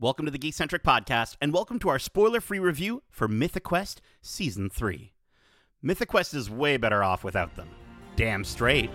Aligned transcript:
Welcome 0.00 0.26
to 0.26 0.30
the 0.30 0.38
Geekcentric 0.38 0.84
Podcast, 0.84 1.34
and 1.40 1.52
welcome 1.52 1.80
to 1.80 1.88
our 1.88 1.98
spoiler 1.98 2.40
free 2.40 2.60
review 2.60 3.02
for 3.10 3.26
Mythic 3.26 3.64
Quest 3.64 4.00
Season 4.22 4.70
3. 4.70 5.12
Mythic 5.82 6.08
Quest 6.08 6.34
is 6.34 6.48
way 6.48 6.76
better 6.76 7.02
off 7.02 7.24
without 7.24 7.56
them. 7.56 7.68
Damn 8.14 8.44
straight. 8.44 8.90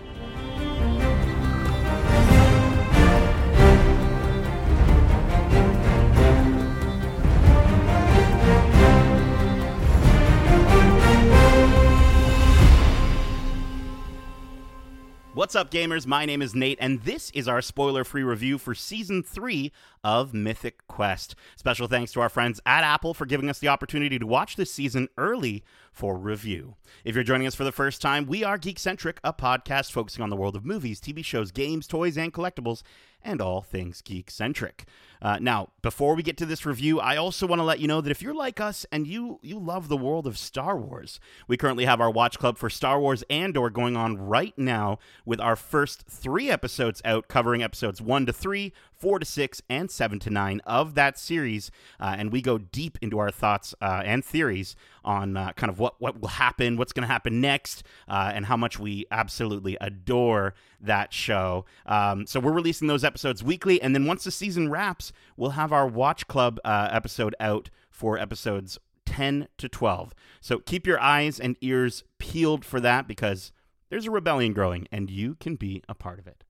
What's 15.34 15.56
up, 15.56 15.72
gamers? 15.72 16.06
My 16.06 16.26
name 16.26 16.42
is 16.42 16.54
Nate, 16.54 16.78
and 16.80 17.02
this 17.02 17.30
is 17.30 17.48
our 17.48 17.60
spoiler 17.60 18.04
free 18.04 18.22
review 18.22 18.56
for 18.56 18.72
Season 18.72 19.20
3 19.20 19.72
of 20.04 20.32
Mythic 20.32 20.86
Quest. 20.86 21.34
Special 21.56 21.88
thanks 21.88 22.12
to 22.12 22.20
our 22.20 22.28
friends 22.28 22.60
at 22.64 22.84
Apple 22.84 23.14
for 23.14 23.26
giving 23.26 23.50
us 23.50 23.58
the 23.58 23.66
opportunity 23.66 24.16
to 24.20 24.28
watch 24.28 24.54
this 24.54 24.70
season 24.70 25.08
early 25.18 25.64
for 25.94 26.18
review. 26.18 26.74
If 27.04 27.14
you're 27.14 27.24
joining 27.24 27.46
us 27.46 27.54
for 27.54 27.64
the 27.64 27.72
first 27.72 28.02
time, 28.02 28.26
we 28.26 28.42
are 28.42 28.58
Geekcentric, 28.58 29.18
a 29.22 29.32
podcast 29.32 29.92
focusing 29.92 30.22
on 30.22 30.28
the 30.28 30.36
world 30.36 30.56
of 30.56 30.64
movies, 30.64 31.00
TV 31.00 31.24
shows, 31.24 31.52
games, 31.52 31.86
toys, 31.86 32.18
and 32.18 32.32
collectibles, 32.32 32.82
and 33.22 33.40
all 33.40 33.62
things 33.62 34.02
geek 34.02 34.30
centric. 34.30 34.84
Uh, 35.22 35.38
now, 35.40 35.70
before 35.80 36.14
we 36.14 36.22
get 36.22 36.36
to 36.36 36.44
this 36.44 36.66
review, 36.66 37.00
I 37.00 37.16
also 37.16 37.46
want 37.46 37.60
to 37.60 37.64
let 37.64 37.80
you 37.80 37.86
know 37.88 38.00
that 38.00 38.10
if 38.10 38.20
you're 38.20 38.34
like 38.34 38.60
us 38.60 38.84
and 38.92 39.06
you 39.06 39.38
you 39.40 39.58
love 39.58 39.88
the 39.88 39.96
world 39.96 40.26
of 40.26 40.36
Star 40.36 40.76
Wars, 40.76 41.18
we 41.48 41.56
currently 41.56 41.86
have 41.86 42.00
our 42.00 42.10
watch 42.10 42.38
club 42.38 42.58
for 42.58 42.68
Star 42.68 43.00
Wars 43.00 43.22
Andor 43.30 43.70
going 43.70 43.96
on 43.96 44.18
right 44.18 44.52
now 44.58 44.98
with 45.24 45.40
our 45.40 45.56
first 45.56 46.04
three 46.08 46.50
episodes 46.50 47.00
out, 47.04 47.28
covering 47.28 47.62
episodes 47.62 48.02
one 48.02 48.26
to 48.26 48.32
three, 48.32 48.72
four 49.04 49.18
to 49.18 49.26
six, 49.26 49.60
and 49.68 49.90
seven 49.90 50.18
to 50.18 50.30
nine 50.30 50.62
of 50.64 50.94
that 50.94 51.18
series, 51.18 51.70
uh, 52.00 52.16
and 52.16 52.32
we 52.32 52.40
go 52.40 52.56
deep 52.56 52.96
into 53.02 53.18
our 53.18 53.30
thoughts 53.30 53.74
uh, 53.82 54.00
and 54.02 54.24
theories 54.24 54.76
on 55.04 55.36
uh, 55.36 55.52
kind 55.52 55.68
of 55.68 55.78
what 55.78 56.00
what 56.00 56.18
will 56.18 56.28
happen, 56.28 56.78
what's 56.78 56.94
going 56.94 57.06
to 57.06 57.12
happen 57.12 57.38
next, 57.38 57.82
uh, 58.08 58.32
and 58.34 58.46
how 58.46 58.56
much 58.56 58.78
we 58.78 59.04
absolutely 59.10 59.76
adore 59.78 60.54
that 60.80 61.12
show. 61.12 61.66
Um, 61.84 62.26
so 62.26 62.40
we're 62.40 62.54
releasing 62.54 62.88
those 62.88 63.04
episodes 63.04 63.44
weekly, 63.44 63.78
and 63.82 63.94
then 63.94 64.06
once 64.06 64.24
the 64.24 64.30
season 64.30 64.70
wraps, 64.70 65.12
we'll 65.36 65.50
have 65.50 65.70
our 65.70 65.86
Watch 65.86 66.26
Club 66.26 66.58
uh, 66.64 66.88
episode 66.90 67.36
out 67.38 67.68
for 67.90 68.16
episodes 68.16 68.78
10 69.04 69.48
to 69.58 69.68
12. 69.68 70.14
So 70.40 70.60
keep 70.60 70.86
your 70.86 70.98
eyes 70.98 71.38
and 71.38 71.58
ears 71.60 72.04
peeled 72.16 72.64
for 72.64 72.80
that 72.80 73.06
because 73.06 73.52
there's 73.90 74.06
a 74.06 74.10
rebellion 74.10 74.54
growing, 74.54 74.88
and 74.90 75.10
you 75.10 75.34
can 75.34 75.56
be 75.56 75.82
a 75.90 75.94
part 75.94 76.18
of 76.18 76.26
it. 76.26 76.43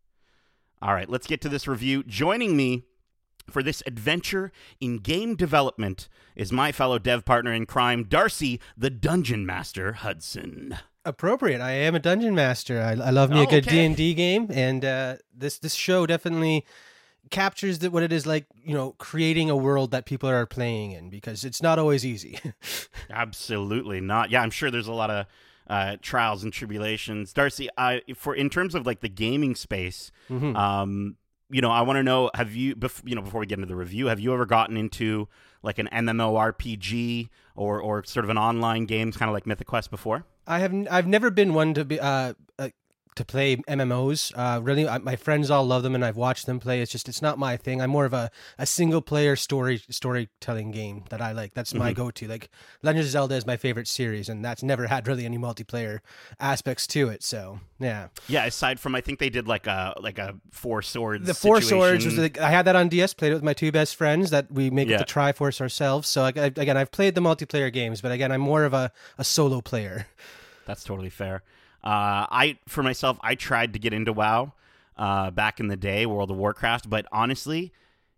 All 0.85 0.93
right, 0.93 1.09
let's 1.09 1.27
get 1.27 1.41
to 1.41 1.49
this 1.49 1.67
review. 1.67 2.03
Joining 2.03 2.59
me 2.59 2.85
for 3.49 3.63
this 3.63 3.83
adventure 3.87 4.53
in 4.81 4.99
game 4.99 5.35
development 5.35 6.11
is 6.37 6.53
my 6.53 6.73
fellow 6.73 6.99
dev 6.99 7.25
partner 7.25 7.55
in 7.55 7.65
crime, 7.65 8.05
Darcy, 8.05 8.61
the 8.77 8.91
Dungeon 8.91 9.47
Master 9.47 9.95
Hudson. 9.95 10.77
Appropriate. 11.07 11.63
I 11.63 11.71
am 11.71 11.95
a 11.95 11.99
dungeon 11.99 12.35
master. 12.35 12.83
I, 12.83 12.91
I 12.93 13.11
love 13.11 13.31
me 13.31 13.41
Oh, 13.41 13.43
a 13.45 13.47
good 13.47 13.65
D 13.65 13.83
and 13.83 13.97
D 13.97 14.13
game, 14.13 14.49
and 14.51 14.85
uh, 14.85 15.17
this 15.35 15.59
this 15.59 15.75
show 15.75 16.05
definitely 16.05 16.67
captures 17.31 17.79
the, 17.79 17.91
what 17.91 18.03
it 18.03 18.13
is 18.13 18.27
like. 18.27 18.45
You 18.63 18.75
know, 18.75 18.93
creating 18.99 19.49
a 19.49 19.57
world 19.57 19.91
that 19.93 20.05
people 20.05 20.29
are 20.29 20.45
playing 20.45 20.93
in 20.93 21.09
because 21.09 21.47
it's 21.47 21.63
not 21.63 21.79
always 21.79 22.05
easy. 22.05 22.39
Absolutely 23.11 24.03
not. 24.03 24.31
Yeah, 24.31 24.43
I'm 24.43 24.51
sure 24.51 24.71
there's 24.71 24.87
a 24.89 24.93
lot 24.93 25.11
of 25.11 25.25
uh, 25.69 25.97
trials 26.03 26.45
and 26.45 26.53
tribulations. 26.53 27.33
Darcy, 27.33 27.69
I 27.79 28.03
for 28.17 28.35
in 28.35 28.51
terms 28.51 28.75
of 28.75 28.87
like 28.87 29.01
the 29.01 29.09
gaming 29.09 29.55
space, 29.55 30.11
Mhm. 30.31 30.57
um, 30.57 31.17
you 31.51 31.61
know, 31.61 31.71
I 31.71 31.83
want 31.83 31.99
to 31.99 32.03
know 32.03 32.31
have 32.35 32.55
you, 32.55 32.75
bef- 32.75 33.03
you 33.09 33.15
know, 33.15 33.23
before 33.23 33.41
we 33.41 33.47
get 33.47 33.59
into 33.59 33.69
the 33.69 33.77
review, 33.77 34.07
have 34.07 34.19
you 34.21 34.33
ever 34.35 34.47
gotten 34.47 34.77
into 34.77 35.29
like 35.63 35.79
an 35.79 35.89
MMORPG 35.93 37.29
or 37.55 37.81
or 37.81 38.05
sort 38.05 38.25
of 38.25 38.31
an 38.31 38.39
online 38.39 38.87
games, 38.87 39.17
kind 39.17 39.29
of 39.29 39.33
like 39.33 39.47
Mythic 39.47 39.67
Quest 39.67 39.91
before? 39.91 40.25
I 40.47 40.59
have 40.59 40.73
n- 40.73 40.89
I've 40.91 41.07
never 41.07 41.31
been 41.31 41.55
one 41.55 41.75
to 41.75 41.85
be 41.85 41.99
uh, 42.01 42.35
uh 42.59 42.69
to 43.17 43.25
play 43.25 43.57
MMOs. 43.57 44.33
Uh, 44.37 44.61
really, 44.61 44.89
I, 44.89 44.99
my 44.99 45.17
friends 45.17 45.51
all 45.51 45.65
love 45.65 45.83
them, 45.83 45.95
and 45.95 46.05
I've 46.05 46.17
watched 46.17 46.47
them 46.47 46.59
play. 46.61 46.81
It's 46.81 46.91
just 46.93 47.09
it's 47.09 47.23
not 47.23 47.39
my 47.39 47.57
thing. 47.57 47.81
I'm 47.81 47.91
more 47.91 48.05
of 48.05 48.13
a, 48.13 48.31
a 48.59 48.67
single 48.67 49.01
player 49.03 49.37
story 49.37 49.81
storytelling 49.89 50.71
game 50.71 51.05
that 51.11 51.21
I 51.21 51.33
like. 51.33 51.55
That's 51.55 51.75
my 51.75 51.93
go 51.93 52.11
to. 52.11 52.27
Like 52.29 52.51
Legend 52.83 53.05
of 53.05 53.11
Zelda 53.11 53.35
is 53.37 53.47
my 53.47 53.57
favorite 53.57 53.89
series, 53.89 54.29
and 54.29 54.45
that's 54.45 54.63
never 54.63 54.87
had 54.89 55.07
really 55.07 55.25
any 55.25 55.39
multiplayer 55.39 56.01
aspects 56.41 56.87
to 56.89 57.09
it. 57.09 57.23
So 57.23 57.61
yeah, 57.79 58.09
Yeah, 58.29 58.45
aside 58.47 58.81
from 58.81 58.95
I 58.95 59.01
think 59.01 59.19
they 59.19 59.31
did 59.31 59.47
like 59.49 59.67
a 59.67 59.95
like 60.01 60.19
a 60.19 60.37
four 60.51 60.83
swords. 60.83 61.27
the 61.27 61.35
Four 61.35 61.61
Swords 61.61 62.05
was 62.05 62.15
situation. 62.15 62.33
the, 62.35 62.45
I 62.45 62.51
had 62.51 62.65
that 62.67 62.77
on 62.77 62.89
DS. 62.89 63.15
Played 63.15 63.33
it 63.33 63.35
with 63.35 63.45
my 63.45 63.55
two 63.55 63.71
best 63.73 63.97
friends. 63.97 64.31
That 64.31 64.51
we 64.51 64.71
make 64.71 64.89
Yeah. 64.89 64.99
the 64.99 65.05
Triforce 65.05 65.61
ourselves. 65.61 66.09
So 66.09 66.23
I, 66.25 66.29
I- 66.37 66.47
again, 66.47 66.77
I've 66.77 66.91
played 66.91 67.15
the 67.15 67.21
multiplayer 67.21 67.73
games, 67.73 68.01
but 68.01 68.13
again, 68.13 68.33
I'm 68.33 68.41
more 68.41 68.65
of 68.65 68.73
a, 68.75 68.91
a 69.19 69.25
solo 69.25 69.61
player. 69.61 70.07
That's 70.67 70.83
totally 70.85 71.11
fair. 71.11 71.43
Uh, 71.85 72.25
I, 72.31 72.59
for 72.67 72.83
myself, 72.83 73.19
I 73.21 73.35
tried 73.35 73.75
to 73.75 73.79
get 73.79 73.93
into 73.93 74.13
WoW 74.13 74.53
uh, 74.97 75.31
back 75.31 75.61
in 75.61 75.69
the 75.69 75.77
day, 75.77 76.07
World 76.07 76.31
of 76.31 76.37
Warcraft, 76.39 76.89
but 76.89 77.05
honestly, 77.13 77.73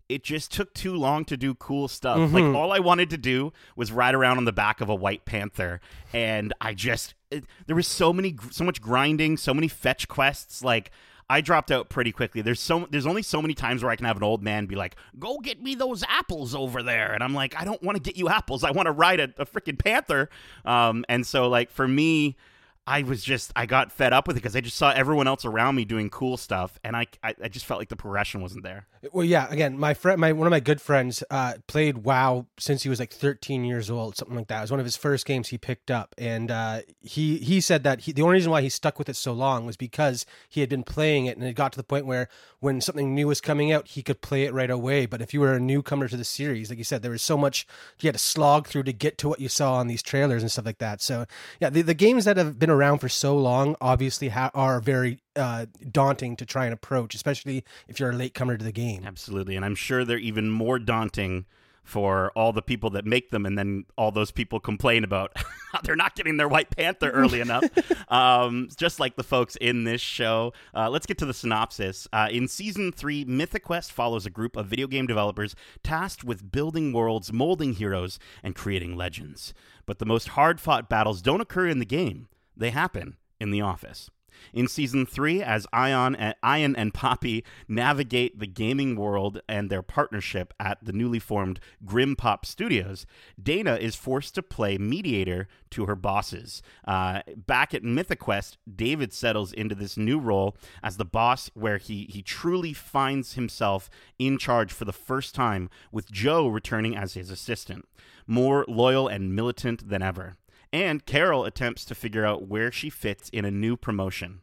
it 0.09 0.22
just 0.22 0.53
took 0.53 0.72
too 0.72 0.94
long 0.94 1.25
to 1.25 1.37
do 1.37 1.53
cool 1.54 1.88
stuff. 1.88 2.16
Like 2.32 2.44
all 2.54 2.72
I 2.72 2.78
wanted 2.78 3.10
to 3.10 3.16
do 3.16 3.53
was 3.75 3.91
ride 3.91 4.15
around 4.15 4.38
on 4.38 4.44
the 4.44 4.53
back 4.53 4.81
of 4.81 4.88
a 4.88 4.94
white 4.94 5.25
panther, 5.25 5.81
and 6.12 6.53
I 6.60 6.75
just 6.75 7.15
it, 7.32 7.44
there 7.66 7.75
was 7.75 7.88
so 7.88 8.12
many, 8.12 8.37
so 8.53 8.62
much 8.62 8.81
grinding, 8.81 9.37
so 9.37 9.53
many 9.53 9.66
fetch 9.66 10.06
quests. 10.06 10.62
Like 10.62 10.93
I 11.28 11.41
dropped 11.41 11.72
out 11.72 11.88
pretty 11.88 12.12
quickly. 12.12 12.41
There's 12.41 12.60
so 12.60 12.87
there's 12.88 13.06
only 13.06 13.22
so 13.22 13.43
many 13.43 13.54
times 13.54 13.83
where 13.83 13.91
I 13.91 13.97
can 13.97 14.06
have 14.06 14.16
an 14.16 14.22
old 14.22 14.44
man 14.44 14.66
be 14.66 14.77
like, 14.77 14.94
"Go 15.19 15.38
get 15.38 15.60
me 15.60 15.75
those 15.75 16.04
apples 16.09 16.54
over 16.54 16.84
there," 16.84 17.12
and 17.12 17.25
I'm 17.25 17.34
like, 17.34 17.60
"I 17.60 17.65
don't 17.65 17.83
want 17.83 17.97
to 17.97 18.03
get 18.03 18.16
you 18.16 18.28
apples. 18.28 18.62
I 18.62 18.71
want 18.71 18.87
to 18.87 18.93
ride 18.93 19.19
a, 19.19 19.34
a 19.38 19.44
freaking 19.44 19.77
panther." 19.77 20.31
Um, 20.65 21.04
and 21.09 21.27
so 21.27 21.48
like 21.48 21.69
for 21.71 21.88
me. 21.88 22.37
I 22.86 23.02
was 23.02 23.24
just 23.24 23.52
I 23.56 23.66
got 23.66 23.91
fed 23.91 24.12
up 24.12 24.28
with 24.28 24.36
it 24.36 24.41
because 24.41 24.54
I 24.54 24.60
just 24.60 24.76
saw 24.76 24.92
everyone 24.92 25.26
else 25.26 25.44
around 25.44 25.74
me 25.74 25.84
doing 25.84 26.08
cool 26.08 26.36
stuff, 26.36 26.78
and 26.84 26.97
I, 26.97 27.06
I 27.22 27.34
I 27.44 27.48
just 27.48 27.66
felt 27.66 27.80
like 27.80 27.88
the 27.88 27.97
progression 27.97 28.41
wasn't 28.41 28.62
there. 28.62 28.86
Well, 29.12 29.24
yeah. 29.24 29.47
Again, 29.50 29.78
my 29.78 29.94
friend, 29.94 30.20
my 30.20 30.32
one 30.32 30.47
of 30.47 30.50
my 30.50 30.60
good 30.60 30.80
friends, 30.80 31.24
uh, 31.30 31.54
played 31.66 31.98
WoW 31.98 32.47
since 32.58 32.82
he 32.82 32.88
was 32.88 33.00
like 33.00 33.12
13 33.12 33.64
years 33.64 33.91
old, 33.91 34.16
something 34.16 34.36
like 34.36 34.48
that. 34.48 34.58
It 34.58 34.62
was 34.62 34.70
one 34.70 34.80
of 34.80 34.86
his 34.86 34.97
first 34.97 35.26
games 35.26 35.48
he 35.48 35.58
picked 35.58 35.91
up, 35.91 36.14
and 36.16 36.50
uh, 36.50 36.80
he 37.00 37.38
he 37.38 37.60
said 37.60 37.82
that 37.84 38.02
he, 38.02 38.12
the 38.12 38.22
only 38.22 38.34
reason 38.34 38.50
why 38.50 38.62
he 38.62 38.69
stuck 38.69 38.98
with 38.98 39.08
it 39.08 39.16
so 39.16 39.32
long 39.32 39.66
was 39.66 39.76
because 39.76 40.24
he 40.48 40.60
had 40.60 40.68
been 40.68 40.84
playing 40.84 41.26
it, 41.26 41.36
and 41.36 41.47
it 41.47 41.54
got 41.54 41.72
to 41.72 41.78
the 41.78 41.84
point 41.84 42.06
where 42.06 42.28
when 42.60 42.80
something 42.80 43.14
new 43.14 43.26
was 43.26 43.41
coming 43.41 43.72
out, 43.72 43.88
he 43.88 44.03
could 44.03 44.20
play 44.20 44.44
it 44.44 44.54
right 44.54 44.70
away. 44.70 45.06
But 45.06 45.20
if 45.20 45.34
you 45.34 45.41
were 45.41 45.54
a 45.54 45.60
newcomer 45.60 46.08
to 46.08 46.16
the 46.16 46.24
series, 46.24 46.70
like 46.70 46.78
you 46.78 46.84
said, 46.84 47.03
there 47.03 47.10
was 47.10 47.22
so 47.22 47.36
much 47.36 47.66
you 48.00 48.08
had 48.08 48.14
to 48.14 48.20
slog 48.20 48.66
through 48.66 48.84
to 48.84 48.92
get 48.92 49.18
to 49.18 49.28
what 49.28 49.41
you 49.41 49.48
saw 49.48 49.74
on 49.74 49.86
these 49.86 50.03
trailers 50.03 50.42
and 50.42 50.50
stuff 50.50 50.66
like 50.66 50.78
that. 50.78 51.00
So 51.00 51.26
yeah, 51.60 51.70
the, 51.70 51.82
the 51.82 51.94
games 51.94 52.24
that 52.24 52.36
have 52.36 52.58
been 52.58 52.70
around 52.76 52.98
for 52.98 53.09
so 53.09 53.37
long 53.37 53.76
obviously 53.81 54.28
ha- 54.28 54.50
are 54.54 54.81
very 54.81 55.20
uh, 55.34 55.66
daunting 55.91 56.37
to 56.37 56.47
try 56.47 56.66
and 56.66 56.75
approach, 56.75 57.14
especially 57.14 57.64
if 57.88 57.98
you're 57.98 58.10
a 58.10 58.14
latecomer 58.14 58.56
to 58.56 58.64
the 58.64 58.72
game. 58.72 59.04
Absolutely, 59.04 59.56
and 59.56 59.64
I'm 59.64 59.75
sure 59.75 60.04
they're 60.04 60.19
even 60.19 60.50
more 60.50 60.78
daunting 60.78 61.47
for 61.86 62.32
all 62.34 62.53
the 62.53 62.62
people 62.62 62.91
that 62.91 63.06
make 63.06 63.31
them, 63.31 63.47
and 63.47 63.56
then 63.56 63.84
all 63.97 64.10
those 64.10 64.32
people 64.32 64.59
complain 64.59 65.04
about 65.04 65.32
they're 65.84 65.94
not 65.94 66.16
getting 66.16 66.36
their 66.36 66.48
White 66.48 66.69
Panther 66.76 67.10
early 67.15 67.41
enough. 67.41 67.65
Um, 68.10 68.69
just 68.76 68.98
like 68.98 69.15
the 69.15 69.22
folks 69.22 69.56
in 69.56 69.84
this 69.84 70.00
show. 70.00 70.53
Uh, 70.75 70.91
let's 70.91 71.06
get 71.06 71.16
to 71.19 71.26
the 71.26 71.32
synopsis. 71.32 72.09
Uh, 72.12 72.28
in 72.31 72.48
season 72.48 72.91
three, 72.91 73.25
Mythic 73.25 73.62
Quest 73.62 73.92
follows 73.92 74.26
a 74.26 74.31
group 74.31 74.56
of 74.56 74.66
video 74.66 74.88
game 74.88 75.06
developers 75.06 75.54
tasked 75.84 76.25
with 76.25 76.50
building 76.50 76.92
worlds, 76.92 77.32
molding 77.32 77.75
heroes, 77.75 78.19
and 78.42 78.56
creating 78.56 78.97
legends. 78.97 79.54
But 79.86 80.00
the 80.00 80.06
most 80.06 80.31
hard-fought 80.31 80.88
battles 80.88 81.22
don't 81.22 81.41
occur 81.41 81.69
in 81.69 81.78
the 81.78 81.84
game; 81.84 82.26
they 82.56 82.70
happen 82.70 83.16
in 83.40 83.50
the 83.50 83.60
office. 83.60 84.10
In 84.52 84.68
season 84.68 85.06
three, 85.06 85.42
as 85.42 85.66
Ian 85.74 86.14
and, 86.14 86.34
Ian 86.44 86.76
and 86.76 86.94
Poppy 86.94 87.44
navigate 87.68 88.38
the 88.38 88.46
gaming 88.46 88.96
world 88.96 89.40
and 89.48 89.70
their 89.70 89.82
partnership 89.82 90.52
at 90.60 90.78
the 90.82 90.92
newly 90.92 91.18
formed 91.18 91.60
Grim 91.84 92.16
Pop 92.16 92.47
Studios, 92.47 93.06
Dana 93.42 93.76
is 93.76 93.94
forced 93.94 94.34
to 94.34 94.42
play 94.42 94.78
mediator 94.78 95.48
to 95.70 95.86
her 95.86 95.97
bosses. 95.97 96.62
Uh, 96.86 97.20
back 97.36 97.74
at 97.74 97.82
Mythic 97.82 98.20
Quest, 98.20 98.59
David 98.72 99.12
settles 99.12 99.52
into 99.52 99.74
this 99.74 99.97
new 99.97 100.18
role 100.18 100.56
as 100.82 100.97
the 100.97 101.04
boss, 101.04 101.50
where 101.54 101.78
he 101.78 102.06
he 102.10 102.22
truly 102.22 102.72
finds 102.72 103.34
himself 103.34 103.91
in 104.18 104.38
charge 104.38 104.72
for 104.72 104.84
the 104.84 104.92
first 104.92 105.34
time, 105.34 105.68
with 105.91 106.10
Joe 106.10 106.47
returning 106.47 106.97
as 106.97 107.14
his 107.14 107.30
assistant, 107.30 107.86
more 108.26 108.64
loyal 108.68 109.09
and 109.09 109.34
militant 109.34 109.88
than 109.88 110.02
ever. 110.02 110.36
And 110.72 111.07
Carol 111.07 111.45
attempts 111.45 111.84
to 111.86 111.95
figure 111.95 112.24
out 112.27 112.48
where 112.48 112.71
she 112.71 112.91
fits 112.91 113.28
in 113.30 113.45
a 113.45 113.51
new 113.51 113.77
promotion. 113.77 114.41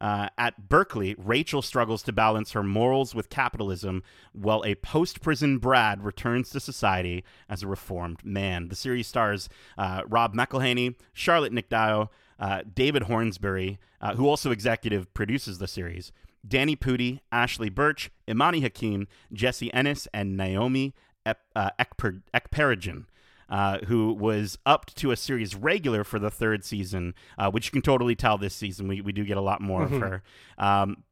Uh, 0.00 0.28
at 0.38 0.68
Berkeley, 0.68 1.16
Rachel 1.18 1.60
struggles 1.60 2.02
to 2.04 2.12
balance 2.12 2.52
her 2.52 2.62
morals 2.62 3.14
with 3.14 3.30
capitalism, 3.30 4.02
while 4.32 4.62
a 4.64 4.76
post 4.76 5.20
prison 5.20 5.58
Brad 5.58 6.04
returns 6.04 6.50
to 6.50 6.60
society 6.60 7.24
as 7.48 7.62
a 7.62 7.66
reformed 7.66 8.24
man. 8.24 8.68
The 8.68 8.76
series 8.76 9.08
stars 9.08 9.48
uh, 9.76 10.02
Rob 10.06 10.34
McElhenney, 10.34 10.94
Charlotte 11.12 11.52
Nicdao, 11.52 12.08
uh, 12.38 12.62
David 12.72 13.04
Hornsbury, 13.04 13.78
uh, 14.00 14.14
who 14.14 14.28
also 14.28 14.52
executive 14.52 15.12
produces 15.14 15.58
the 15.58 15.66
series, 15.66 16.12
Danny 16.46 16.76
Pudi, 16.76 17.18
Ashly 17.32 17.68
Burch, 17.68 18.10
Imani 18.28 18.60
Hakim, 18.60 19.08
Jessie 19.32 19.74
Ennis, 19.74 20.06
and 20.14 20.36
Naomi 20.36 20.94
Ep- 21.26 21.40
uh, 21.56 21.70
Ekper-. 21.78 22.22
Uh, 23.48 23.78
who 23.86 24.12
was 24.12 24.58
upped 24.66 24.94
to 24.96 25.10
a 25.10 25.16
series 25.16 25.54
regular 25.54 26.04
for 26.04 26.18
the 26.18 26.30
third 26.30 26.64
season, 26.64 27.14
uh, 27.38 27.50
which 27.50 27.66
you 27.66 27.70
can 27.72 27.80
totally 27.80 28.14
tell 28.14 28.36
this 28.36 28.54
season. 28.54 28.88
We, 28.88 29.00
we 29.00 29.10
do 29.12 29.24
get 29.24 29.38
a 29.38 29.40
lot 29.40 29.62
more 29.62 29.86
Mhm. 29.86 29.92
of 29.94 30.00
her. 30.02 30.22
Um, 30.58 31.04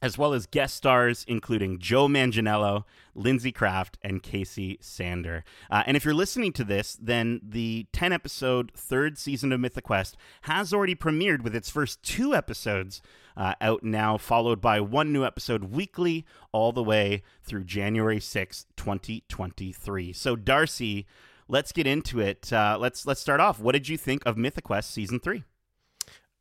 as 0.00 0.18
well 0.18 0.32
as 0.32 0.46
guest 0.46 0.74
stars 0.74 1.24
including 1.28 1.78
Joe 1.78 2.08
Manganiello, 2.08 2.82
Lindsay 3.14 3.52
Kraft, 3.52 3.98
and 4.02 4.20
Casey 4.20 4.78
Sander. 4.80 5.44
Uh, 5.70 5.84
and 5.86 5.96
if 5.96 6.04
you're 6.04 6.12
listening 6.14 6.52
to 6.54 6.64
this, 6.64 6.96
then 7.00 7.40
the 7.40 7.86
10 7.92 8.10
episode 8.12 8.72
third 8.74 9.16
season 9.18 9.52
of 9.52 9.60
Mythic 9.60 9.84
Quest 9.84 10.16
has 10.42 10.72
already 10.74 10.94
premiered 10.96 11.42
with 11.42 11.54
its 11.54 11.70
first 11.70 12.02
two 12.02 12.34
episodes 12.34 13.00
uh, 13.36 13.54
out 13.60 13.84
now, 13.84 14.16
followed 14.16 14.60
by 14.60 14.80
one 14.80 15.12
new 15.12 15.24
episode 15.24 15.64
weekly 15.64 16.24
all 16.52 16.72
the 16.72 16.82
way 16.82 17.22
through 17.44 17.64
January 17.64 18.18
6th, 18.18 18.64
2023. 18.76 20.12
So, 20.12 20.36
Darcy. 20.36 21.06
Let's 21.48 21.72
get 21.72 21.86
into 21.86 22.20
it. 22.20 22.52
Uh, 22.52 22.76
let's 22.80 23.06
let's 23.06 23.20
start 23.20 23.40
off. 23.40 23.60
What 23.60 23.72
did 23.72 23.88
you 23.88 23.96
think 23.96 24.24
of 24.24 24.36
Mythic 24.36 24.64
Quest 24.64 24.90
season 24.90 25.20
three? 25.20 25.44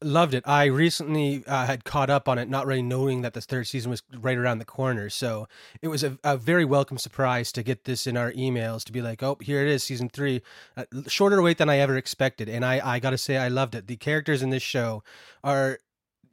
Loved 0.04 0.34
it. 0.34 0.44
I 0.48 0.66
recently 0.66 1.44
uh, 1.46 1.68
had 1.68 1.84
caught 1.84 2.10
up 2.10 2.28
on 2.28 2.40
it, 2.40 2.50
not 2.50 2.66
really 2.66 2.82
knowing 2.82 3.22
that 3.22 3.34
the 3.34 3.42
third 3.42 3.68
season 3.68 3.92
was 3.92 4.02
right 4.20 4.38
around 4.38 4.58
the 4.58 4.66
corner. 4.66 5.12
So 5.12 5.48
it 5.84 5.90
was 5.90 6.04
a, 6.04 6.18
a 6.24 6.38
very 6.38 6.66
welcome 6.66 6.98
surprise 6.98 7.52
to 7.52 7.62
get 7.62 7.84
this 7.86 8.08
in 8.08 8.18
our 8.18 8.32
emails 8.32 8.84
to 8.86 8.92
be 8.92 9.02
like, 9.02 9.22
oh, 9.22 9.38
here 9.42 9.62
it 9.62 9.68
is, 9.68 9.84
season 9.84 10.10
three. 10.10 10.42
Uh, 10.76 10.86
shorter 11.08 11.40
wait 11.40 11.60
than 11.60 11.70
I 11.70 11.78
ever 11.78 11.98
expected. 11.98 12.50
And 12.50 12.66
I, 12.66 12.82
I 12.84 13.00
got 13.00 13.12
to 13.12 13.18
say, 13.18 13.38
I 13.38 13.50
loved 13.50 13.76
it. 13.76 13.86
The 13.86 13.96
characters 13.96 14.42
in 14.42 14.50
this 14.50 14.64
show 14.64 15.04
are. 15.44 15.78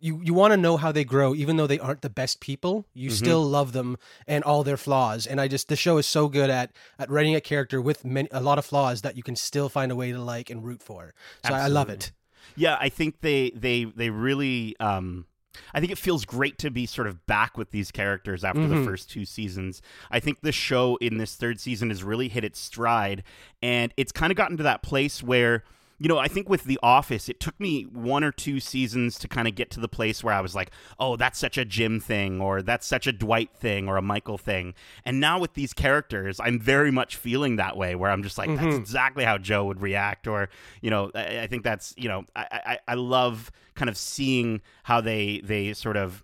You, 0.00 0.20
you 0.22 0.32
want 0.34 0.52
to 0.52 0.56
know 0.56 0.76
how 0.76 0.92
they 0.92 1.04
grow, 1.04 1.34
even 1.34 1.56
though 1.56 1.66
they 1.66 1.78
aren't 1.78 2.02
the 2.02 2.10
best 2.10 2.40
people. 2.40 2.86
You 2.94 3.10
Mhm. 3.10 3.14
still 3.14 3.42
love 3.44 3.72
them 3.72 3.96
and 4.26 4.44
all 4.44 4.62
their 4.62 4.76
flaws. 4.76 5.26
And 5.26 5.40
I 5.40 5.48
just 5.48 5.68
the 5.68 5.76
show 5.76 5.98
is 5.98 6.06
so 6.06 6.28
good 6.28 6.50
at 6.50 6.70
at 6.98 7.10
writing 7.10 7.34
a 7.34 7.40
character 7.40 7.80
with 7.80 8.04
many, 8.04 8.28
a 8.30 8.40
lot 8.40 8.58
of 8.58 8.64
flaws 8.64 9.02
that 9.02 9.16
you 9.16 9.22
can 9.22 9.34
still 9.36 9.68
find 9.68 9.90
a 9.90 9.96
way 9.96 10.12
to 10.12 10.20
like 10.22 10.50
and 10.50 10.64
root 10.64 10.82
for. 10.82 11.14
So 11.46 11.54
I 11.54 11.66
love 11.66 11.88
it. 11.88 12.12
Yeah, 12.56 12.76
I 12.80 12.88
think 12.88 13.20
they 13.22 13.50
they 13.50 13.84
they 13.84 14.10
really 14.10 14.76
um 14.80 15.26
I 15.74 15.80
think 15.80 15.90
it 15.90 15.98
feels 15.98 16.24
great 16.24 16.56
to 16.58 16.70
be 16.70 16.86
sort 16.86 17.08
of 17.08 17.26
back 17.26 17.58
with 17.58 17.72
these 17.72 17.90
characters 17.90 18.44
after 18.44 18.68
the 18.68 18.76
Mhm. 18.76 18.84
first 18.84 19.10
two 19.10 19.24
seasons. 19.24 19.82
I 20.10 20.20
think 20.20 20.42
the 20.42 20.52
show 20.52 20.94
in 21.00 21.18
this 21.18 21.34
third 21.34 21.58
season 21.58 21.88
has 21.90 22.04
really 22.04 22.28
hit 22.28 22.44
its 22.44 22.60
stride 22.60 23.24
and 23.60 23.92
it's 23.96 24.12
kind 24.12 24.30
of 24.30 24.36
gotten 24.36 24.56
to 24.58 24.62
that 24.62 24.82
place 24.82 25.22
where 25.22 25.64
you 26.00 26.08
know, 26.08 26.18
I 26.18 26.28
think 26.28 26.48
with 26.48 26.64
The 26.64 26.78
Office, 26.82 27.28
it 27.28 27.40
took 27.40 27.58
me 27.58 27.82
one 27.84 28.22
or 28.22 28.30
two 28.30 28.60
seasons 28.60 29.18
to 29.18 29.26
kind 29.28 29.48
of 29.48 29.54
get 29.56 29.70
to 29.72 29.80
the 29.80 29.88
place 29.88 30.22
where 30.22 30.32
I 30.32 30.40
was 30.40 30.54
like, 30.54 30.70
oh, 31.00 31.16
that's 31.16 31.38
such 31.38 31.58
a 31.58 31.64
Jim 31.64 31.98
thing, 31.98 32.40
or 32.40 32.62
that's 32.62 32.86
such 32.86 33.06
a 33.06 33.12
Dwight 33.12 33.50
thing, 33.54 33.88
or 33.88 33.96
a 33.96 34.02
Michael 34.02 34.38
thing. 34.38 34.74
And 35.04 35.18
now 35.18 35.38
with 35.40 35.54
these 35.54 35.72
characters, 35.72 36.38
I'm 36.40 36.60
very 36.60 36.90
much 36.92 37.16
feeling 37.16 37.56
that 37.56 37.76
way, 37.76 37.94
where 37.96 38.10
I'm 38.10 38.22
just 38.22 38.38
like, 38.38 38.48
that's 38.48 38.60
Mhm. 38.76 38.78
exactly 38.78 39.24
how 39.24 39.38
Joe 39.38 39.64
would 39.64 39.80
react, 39.82 40.26
or 40.28 40.48
you 40.82 40.90
know, 40.90 41.10
I, 41.14 41.40
I 41.40 41.46
think 41.48 41.64
that's 41.64 41.94
you 41.96 42.08
know, 42.08 42.24
I, 42.36 42.46
I 42.52 42.78
I 42.88 42.94
love 42.94 43.50
kind 43.74 43.88
of 43.88 43.96
seeing 43.96 44.60
how 44.84 45.00
they 45.00 45.40
they 45.42 45.72
sort 45.72 45.96
of 45.96 46.22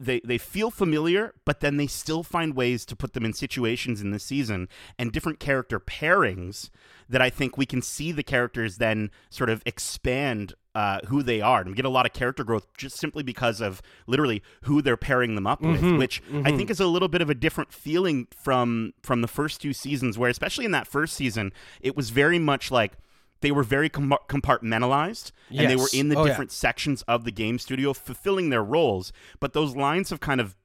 they 0.00 0.20
they 0.24 0.38
feel 0.38 0.70
familiar, 0.70 1.34
but 1.44 1.60
then 1.60 1.76
they 1.76 1.86
still 1.86 2.22
find 2.22 2.54
ways 2.54 2.84
to 2.86 2.96
put 2.96 3.12
them 3.12 3.24
in 3.24 3.32
situations 3.32 4.00
in 4.00 4.10
the 4.10 4.18
season 4.18 4.68
and 4.98 5.12
different 5.12 5.40
character 5.40 5.78
pairings 5.80 6.70
that 7.08 7.20
I 7.22 7.30
think 7.30 7.56
we 7.56 7.66
can 7.66 7.82
see 7.82 8.10
the 8.12 8.22
characters 8.22 8.78
then 8.78 9.10
sort 9.30 9.50
of 9.50 9.62
expand 9.66 10.54
uh, 10.74 11.00
who 11.06 11.22
they 11.22 11.40
are. 11.40 11.60
And 11.60 11.70
we 11.70 11.74
get 11.76 11.84
a 11.84 11.88
lot 11.90 12.04
of 12.04 12.12
character 12.12 12.44
growth 12.44 12.66
just 12.76 12.96
simply 12.98 13.22
because 13.22 13.60
of 13.60 13.80
literally 14.06 14.42
who 14.62 14.82
they're 14.82 14.96
pairing 14.96 15.34
them 15.34 15.46
up 15.46 15.62
with, 15.62 15.80
Mhm, 15.80 15.98
which 15.98 16.22
I 16.44 16.52
think 16.54 16.68
is 16.70 16.80
a 16.80 16.86
little 16.86 17.08
bit 17.08 17.22
of 17.22 17.30
a 17.30 17.34
different 17.34 17.72
feeling 17.72 18.26
from 18.36 18.92
from 19.02 19.20
the 19.22 19.28
first 19.28 19.60
two 19.60 19.72
seasons, 19.72 20.18
where 20.18 20.30
especially 20.30 20.64
in 20.64 20.72
that 20.72 20.86
first 20.86 21.14
season, 21.14 21.52
it 21.80 21.96
was 21.96 22.10
very 22.10 22.38
much 22.38 22.70
like 22.70 22.92
they 23.40 23.50
were 23.52 23.62
very 23.62 23.88
com- 23.88 24.14
compartmentalized 24.28 25.30
and 25.50 25.70
they 25.70 25.76
were 25.76 25.88
in 25.92 26.08
the 26.08 26.16
Oh, 26.16 26.24
yeah. 26.24 26.30
different 26.30 26.52
sections 26.52 27.02
of 27.02 27.24
the 27.24 27.30
game 27.32 27.58
studio 27.58 27.92
fulfilling 27.92 28.50
their 28.50 28.64
roles 28.64 29.12
but 29.40 29.52
those 29.52 29.76
lines 29.76 30.10
have 30.10 30.20
kind 30.20 30.40
of 30.40 30.56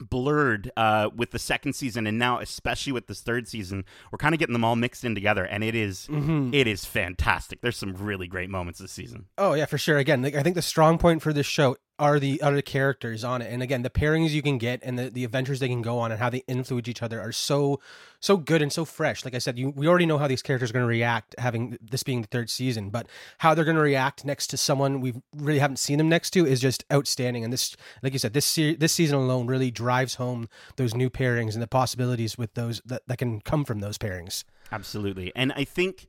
blurred 0.00 0.70
uh, 0.76 1.08
with 1.14 1.30
the 1.30 1.38
second 1.38 1.72
season 1.72 2.06
and 2.06 2.18
now 2.18 2.38
especially 2.38 2.92
with 2.92 3.06
this 3.06 3.20
third 3.22 3.48
season 3.48 3.84
we're 4.12 4.18
kind 4.18 4.34
of 4.34 4.38
getting 4.38 4.52
them 4.52 4.64
all 4.64 4.76
mixed 4.76 5.04
in 5.04 5.14
together 5.14 5.44
and 5.44 5.64
it 5.64 5.74
is- 5.74 6.06
Mhm. 6.08 6.52
it 6.54 6.66
is 6.66 6.84
fantastic 6.84 7.62
there's 7.62 7.78
some 7.78 7.94
really 7.94 8.26
great 8.26 8.50
moments 8.50 8.78
this 8.78 8.92
season 8.92 9.26
Oh 9.38 9.54
yeah, 9.54 9.64
for 9.64 9.78
sure. 9.78 9.96
Again, 9.98 10.24
I 10.24 10.42
think 10.42 10.54
the 10.54 10.62
strong 10.62 10.98
point 10.98 11.22
for 11.22 11.32
this 11.32 11.46
show 11.46 11.76
are 11.98 12.18
the 12.18 12.40
other 12.42 12.62
characters 12.62 13.24
on 13.24 13.42
it, 13.42 13.52
and 13.52 13.62
again, 13.62 13.82
the 13.82 13.90
pairings 13.90 14.30
you 14.30 14.42
can 14.42 14.58
get 14.58 14.80
and 14.82 14.98
the, 14.98 15.10
the 15.10 15.24
adventures 15.24 15.60
they 15.60 15.68
can 15.68 15.82
go 15.82 15.98
on 15.98 16.10
and 16.12 16.20
how 16.20 16.30
they 16.30 16.42
influence 16.46 16.88
each 16.88 17.02
other 17.02 17.20
are 17.20 17.32
so 17.32 17.80
so 18.20 18.36
good 18.36 18.62
and 18.62 18.72
so 18.72 18.84
fresh. 18.84 19.24
Like 19.24 19.34
I 19.34 19.38
said, 19.38 19.58
you 19.58 19.70
we 19.70 19.86
already 19.86 20.06
know 20.06 20.18
how 20.18 20.26
these 20.26 20.42
characters 20.42 20.70
are 20.70 20.72
going 20.72 20.84
to 20.84 20.88
react, 20.88 21.34
having 21.38 21.78
this 21.80 22.02
being 22.02 22.22
the 22.22 22.28
third 22.28 22.50
season, 22.50 22.90
but 22.90 23.06
how 23.38 23.54
they're 23.54 23.64
going 23.64 23.76
to 23.76 23.82
react 23.82 24.24
next 24.24 24.48
to 24.48 24.56
someone 24.56 25.00
we 25.00 25.14
really 25.34 25.58
haven't 25.58 25.78
seen 25.78 25.98
them 25.98 26.08
next 26.08 26.30
to 26.30 26.46
is 26.46 26.60
just 26.60 26.84
outstanding. 26.92 27.44
And 27.44 27.52
this, 27.52 27.76
like 28.02 28.12
you 28.12 28.18
said, 28.18 28.32
this 28.32 28.46
se- 28.46 28.76
this 28.76 28.92
season 28.92 29.16
alone 29.16 29.46
really 29.46 29.70
drives 29.70 30.16
home 30.16 30.48
those 30.76 30.94
new 30.94 31.10
pairings 31.10 31.54
and 31.54 31.62
the 31.62 31.66
possibilities 31.66 32.36
with 32.36 32.54
those 32.54 32.82
that, 32.84 33.02
that 33.06 33.16
can 33.18 33.40
come 33.40 33.64
from 33.64 33.80
those 33.80 33.98
pairings. 33.98 34.44
Absolutely. 34.72 35.32
And 35.34 35.52
I 35.52 35.64
think 35.64 36.06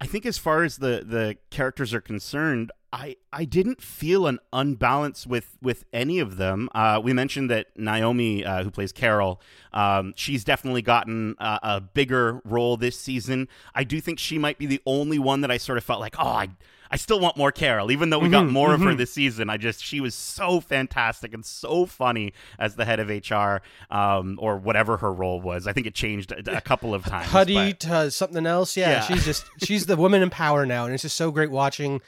I 0.00 0.06
think 0.06 0.26
as 0.26 0.36
far 0.38 0.62
as 0.62 0.76
the 0.76 1.02
the 1.06 1.36
characters 1.50 1.94
are 1.94 2.00
concerned, 2.00 2.70
I 2.92 3.16
I 3.32 3.44
didn't 3.44 3.80
feel 3.80 4.26
an 4.26 4.38
unbalance 4.52 5.26
with 5.26 5.56
with 5.62 5.84
any 5.92 6.18
of 6.18 6.36
them. 6.36 6.68
Uh, 6.74 7.00
we 7.02 7.12
mentioned 7.12 7.50
that 7.50 7.68
Naomi, 7.76 8.44
uh, 8.44 8.62
who 8.62 8.70
plays 8.70 8.92
Carol, 8.92 9.40
um, 9.72 10.12
she's 10.16 10.44
definitely 10.44 10.82
gotten 10.82 11.34
a, 11.38 11.58
a 11.62 11.80
bigger 11.80 12.40
role 12.44 12.76
this 12.76 12.98
season. 12.98 13.48
I 13.74 13.84
do 13.84 14.00
think 14.00 14.18
she 14.18 14.38
might 14.38 14.58
be 14.58 14.66
the 14.66 14.82
only 14.84 15.18
one 15.18 15.40
that 15.40 15.50
I 15.50 15.56
sort 15.56 15.78
of 15.78 15.84
felt 15.84 16.00
like, 16.00 16.16
oh, 16.18 16.26
I 16.26 16.48
I 16.90 16.96
still 16.96 17.18
want 17.20 17.36
more 17.36 17.50
Carol, 17.52 17.90
even 17.90 18.10
though 18.10 18.18
we 18.18 18.28
got 18.28 18.44
Mhm, 18.44 18.50
more 18.52 18.72
of 18.74 18.80
her 18.80 18.92
mhm. 18.92 18.96
this 18.98 19.12
season. 19.12 19.50
I 19.50 19.56
just 19.56 19.82
she 19.82 20.00
was 20.00 20.14
so 20.14 20.60
fantastic 20.60 21.34
and 21.34 21.44
so 21.44 21.86
funny 21.86 22.32
as 22.58 22.76
the 22.76 22.84
head 22.84 23.00
of 23.00 23.08
HR, 23.10 23.62
um, 23.90 24.38
or 24.40 24.56
whatever 24.56 24.96
her 24.98 25.12
role 25.12 25.40
was. 25.40 25.66
I 25.66 25.72
think 25.72 25.86
it 25.86 25.94
changed 25.94 26.32
a, 26.32 26.56
a 26.56 26.60
couple 26.60 26.94
of 26.94 27.04
times. 27.04 27.26
Huddy 27.28 27.72
but- 27.72 27.80
to 27.80 28.10
something 28.10 28.46
else. 28.46 28.76
Yeah, 28.76 28.90
Yeah. 28.90 29.00
she's 29.06 29.24
just 29.24 29.44
she's 29.64 29.86
the 29.86 29.96
woman 29.96 30.22
in 30.22 30.30
power 30.30 30.64
now, 30.66 30.84
and 30.84 30.94
it's 30.94 31.02
just 31.02 31.16
so 31.16 31.30
great 31.30 31.50
watching, 31.50 32.00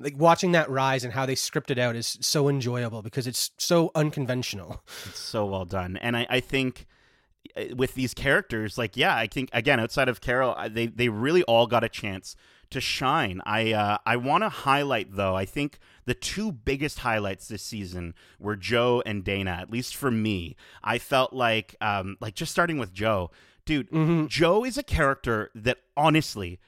like 0.00 0.14
watching 0.18 0.52
that 0.52 0.68
rise 0.68 1.04
and 1.04 1.12
how 1.12 1.24
they 1.26 1.34
script 1.36 1.70
it 1.70 1.78
out 1.78 1.94
is 1.96 2.18
so 2.20 2.48
enjoyable 2.48 3.02
because 3.02 3.26
it's 3.26 3.50
so 3.58 3.90
unconventional. 3.94 4.82
It's 5.06 5.18
so 5.20 5.46
well 5.46 5.64
done, 5.64 5.96
and 5.98 6.16
I, 6.16 6.26
I 6.28 6.40
think 6.40 6.86
uh, 7.56 7.74
with 7.76 7.94
these 7.94 8.14
characters, 8.14 8.76
like 8.78 8.96
yeah, 8.96 9.14
I 9.16 9.26
think 9.26 9.50
again 9.52 9.78
outside 9.78 10.08
of 10.08 10.20
Carol, 10.20 10.56
they 10.70 10.86
they 10.86 11.08
really 11.08 11.42
all 11.44 11.66
got 11.66 11.84
a 11.84 11.88
chance 11.88 12.34
to 12.70 12.80
shine. 12.80 13.40
I 13.44 13.72
uh, 13.72 13.98
I 14.04 14.16
want 14.16 14.42
to 14.44 14.48
highlight 14.48 15.14
though. 15.14 15.34
I 15.34 15.44
think 15.44 15.78
the 16.04 16.14
two 16.14 16.52
biggest 16.52 17.00
highlights 17.00 17.48
this 17.48 17.62
season 17.62 18.14
were 18.38 18.56
Joe 18.56 19.02
and 19.06 19.24
Dana. 19.24 19.52
At 19.52 19.70
least 19.70 19.96
for 19.96 20.10
me, 20.10 20.56
I 20.82 20.98
felt 20.98 21.32
like 21.32 21.76
um 21.80 22.16
like 22.20 22.34
just 22.34 22.52
starting 22.52 22.78
with 22.78 22.92
Joe, 22.92 23.30
dude. 23.64 23.90
Mm-hmm. 23.90 24.26
Joe 24.26 24.64
is 24.64 24.78
a 24.78 24.82
character 24.82 25.50
that 25.54 25.78
honestly, 25.96 26.60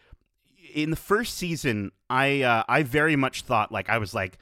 in 0.75 0.91
the 0.91 0.97
first 0.97 1.35
season, 1.35 1.93
I 2.09 2.43
uh, 2.43 2.65
I 2.69 2.83
very 2.83 3.17
much 3.17 3.43
thought 3.43 3.73
like 3.73 3.88
I 3.88 3.99
was 3.99 4.15
like, 4.15 4.38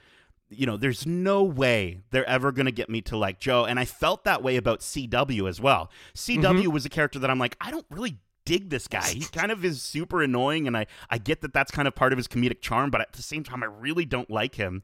you 0.51 0.67
know, 0.67 0.77
there's 0.77 1.07
no 1.07 1.43
way 1.43 2.01
they're 2.11 2.29
ever 2.29 2.53
gonna 2.53 2.71
get 2.71 2.89
me 2.89 3.01
to 3.03 3.17
like 3.17 3.41
Joe, 3.41 3.65
and 3.65 3.79
I 3.79 3.85
felt 3.85 4.25
that 4.25 4.43
way 4.43 4.57
about 4.57 4.81
CW 4.81 5.49
as 5.49 5.61
well. 5.61 5.91
CW 6.15 6.69
was 6.69 6.85
a 6.85 6.91
character 6.91 7.19
that 7.19 7.31
I'm 7.31 7.39
like, 7.39 7.57
I 7.61 7.71
don't 7.71 7.87
really 7.91 8.19
dig 8.45 8.71
this 8.71 8.87
guy. 8.89 9.09
He 9.11 9.21
kind 9.33 9.51
of 9.51 9.65
is 9.65 9.83
super 9.83 10.23
annoying, 10.23 10.67
and 10.67 10.77
I 10.77 10.87
I 11.11 11.19
get 11.19 11.41
that 11.43 11.53
that's 11.53 11.71
kind 11.71 11.89
of 11.89 11.95
part 11.95 12.13
of 12.13 12.17
his 12.17 12.29
comedic 12.29 12.61
charm, 12.61 12.91
but 12.91 13.01
at 13.01 13.13
the 13.13 13.23
same 13.23 13.45
time, 13.45 13.63
I 13.63 13.67
really 13.67 14.05
don't 14.05 14.31
like 14.31 14.57
him. 14.57 14.83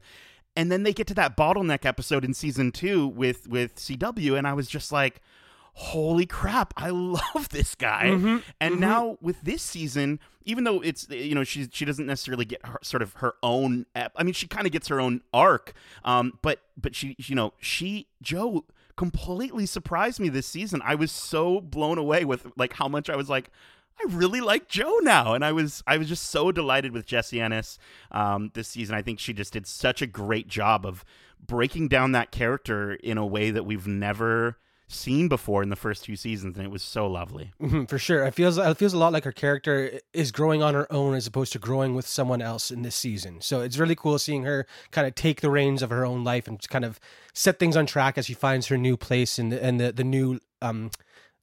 And 0.55 0.69
then 0.71 0.83
they 0.83 0.91
get 0.93 1.07
to 1.07 1.13
that 1.13 1.37
bottleneck 1.37 1.85
episode 1.85 2.25
in 2.25 2.33
season 2.33 2.71
two 2.71 3.07
with 3.07 3.47
with 3.47 3.75
CW, 3.77 4.37
and 4.37 4.45
I 4.47 4.53
was 4.53 4.67
just 4.67 4.91
like, 4.91 5.21
holy 5.73 6.25
crap, 6.25 6.73
I 6.75 6.89
love 6.91 7.49
this 7.51 7.75
guy. 7.75 8.07
Mhm, 8.11 8.43
And 8.59 8.75
mhm. 8.75 8.79
now 8.79 9.17
with 9.21 9.41
this 9.41 9.61
season, 9.63 10.19
even 10.43 10.63
though 10.65 10.81
it's 10.81 11.07
you 11.09 11.35
know 11.35 11.43
she 11.45 11.67
she 11.71 11.85
doesn't 11.85 12.05
necessarily 12.05 12.45
get 12.45 12.65
her, 12.65 12.79
sort 12.83 13.01
of 13.01 13.13
her 13.15 13.35
own. 13.41 13.85
I 13.95 14.23
mean, 14.23 14.33
she 14.33 14.47
kind 14.47 14.65
of 14.65 14.73
gets 14.73 14.87
her 14.89 14.99
own 14.99 15.21
arc. 15.33 15.73
Um, 16.03 16.37
but 16.41 16.59
but 16.75 16.95
she 16.95 17.15
you 17.19 17.35
know 17.35 17.53
she 17.59 18.07
Joe 18.21 18.65
completely 18.95 19.65
surprised 19.65 20.19
me 20.19 20.29
this 20.29 20.47
season. 20.47 20.81
I 20.83 20.95
was 20.95 21.11
so 21.11 21.61
blown 21.61 21.97
away 21.97 22.25
with 22.25 22.47
like 22.57 22.73
how 22.73 22.87
much 22.87 23.09
I 23.09 23.15
was 23.15 23.29
like. 23.29 23.49
I 23.99 24.05
really 24.13 24.41
like 24.41 24.67
Joe 24.67 24.97
now, 25.01 25.33
and 25.33 25.45
I 25.45 25.51
was 25.51 25.83
I 25.85 25.97
was 25.97 26.07
just 26.07 26.23
so 26.29 26.51
delighted 26.51 26.91
with 26.91 27.05
Jessie 27.05 27.41
Ennis 27.41 27.77
um, 28.11 28.49
this 28.55 28.69
season. 28.69 28.95
I 28.95 29.01
think 29.01 29.19
she 29.19 29.33
just 29.33 29.53
did 29.53 29.67
such 29.67 30.01
a 30.01 30.07
great 30.07 30.47
job 30.47 30.85
of 30.85 31.05
breaking 31.45 31.87
down 31.87 32.13
that 32.13 32.31
character 32.31 32.93
in 32.93 33.17
a 33.17 33.25
way 33.25 33.51
that 33.51 33.65
we've 33.65 33.87
never 33.87 34.57
seen 34.93 35.27
before 35.27 35.63
in 35.63 35.69
the 35.69 35.75
first 35.75 36.05
two 36.05 36.15
seasons, 36.15 36.57
and 36.57 36.65
it 36.65 36.69
was 36.71 36.83
so 36.83 37.07
lovely. 37.07 37.51
Mhm, 37.61 37.87
for 37.89 37.97
sure. 37.97 38.25
It 38.25 38.33
feels 38.33 38.57
it 38.57 38.77
feels 38.77 38.93
a 38.93 38.97
lot 38.97 39.13
like 39.13 39.23
her 39.23 39.31
character 39.31 39.99
is 40.13 40.31
growing 40.31 40.61
on 40.61 40.73
her 40.73 40.91
own 40.91 41.15
as 41.15 41.27
opposed 41.27 41.53
to 41.53 41.59
growing 41.59 41.95
with 41.95 42.07
someone 42.07 42.41
else 42.41 42.71
in 42.71 42.81
this 42.81 42.95
season. 42.95 43.41
So 43.41 43.61
it's 43.61 43.77
really 43.77 43.95
cool 43.95 44.19
seeing 44.19 44.43
her 44.43 44.65
kind 44.91 45.07
of 45.07 45.15
take 45.15 45.41
the 45.41 45.49
reins 45.49 45.81
of 45.81 45.89
her 45.89 46.05
own 46.05 46.23
life 46.23 46.47
and 46.47 46.59
kind 46.69 46.85
of 46.85 46.99
set 47.33 47.59
things 47.59 47.75
on 47.75 47.85
track 47.85 48.17
as 48.17 48.25
she 48.25 48.33
finds 48.33 48.67
her 48.67 48.77
new 48.77 48.97
place 48.97 49.39
and 49.39 49.51
the, 49.51 49.63
and 49.63 49.79
the 49.79 49.91
the 49.91 50.03
new 50.03 50.39
um 50.61 50.91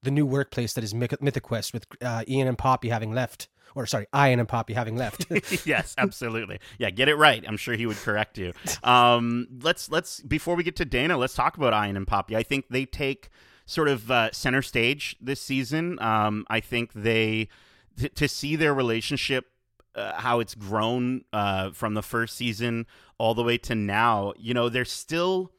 the 0.02 0.10
new 0.10 0.24
workplace 0.26 0.74
that 0.74 0.84
is 0.84 0.94
Mythic 0.94 1.42
Quest 1.42 1.72
with 1.74 1.86
uh, 2.00 2.22
Ian 2.28 2.46
and 2.46 2.56
Poppy 2.56 2.88
having 2.88 3.12
left 3.12 3.48
or 3.74 3.86
sorry, 3.86 4.06
Ian 4.14 4.40
and 4.40 4.48
Poppy 4.48 4.74
having 4.74 4.96
left. 4.96 5.26
yes, 5.66 5.94
absolutely. 5.98 6.58
Yeah, 6.78 6.90
get 6.90 7.08
it 7.08 7.16
right. 7.16 7.44
I'm 7.46 7.56
sure 7.56 7.74
he 7.74 7.86
would 7.86 7.96
correct 7.96 8.38
you. 8.38 8.52
Um, 8.82 9.48
let's 9.62 9.90
let's 9.90 10.20
before 10.20 10.54
we 10.54 10.62
get 10.62 10.76
to 10.76 10.84
Dana, 10.84 11.16
let's 11.16 11.34
talk 11.34 11.56
about 11.56 11.72
Ian 11.72 11.96
and 11.96 12.06
Poppy. 12.06 12.36
I 12.36 12.42
think 12.42 12.66
they 12.70 12.84
take 12.84 13.30
sort 13.66 13.88
of 13.88 14.10
uh, 14.10 14.32
center 14.32 14.62
stage 14.62 15.16
this 15.20 15.40
season. 15.40 16.00
Um, 16.00 16.46
I 16.48 16.60
think 16.60 16.92
they 16.94 17.48
t- 17.98 18.08
to 18.08 18.28
see 18.28 18.56
their 18.56 18.74
relationship. 18.74 19.46
Uh, 19.94 20.20
how 20.20 20.38
it's 20.38 20.54
grown 20.54 21.24
uh, 21.32 21.70
from 21.70 21.94
the 21.94 22.02
first 22.02 22.36
season 22.36 22.86
all 23.18 23.34
the 23.34 23.42
way 23.42 23.58
to 23.58 23.74
now, 23.74 24.32
you 24.38 24.54
know, 24.54 24.68
they're 24.68 24.84
still 24.84 25.50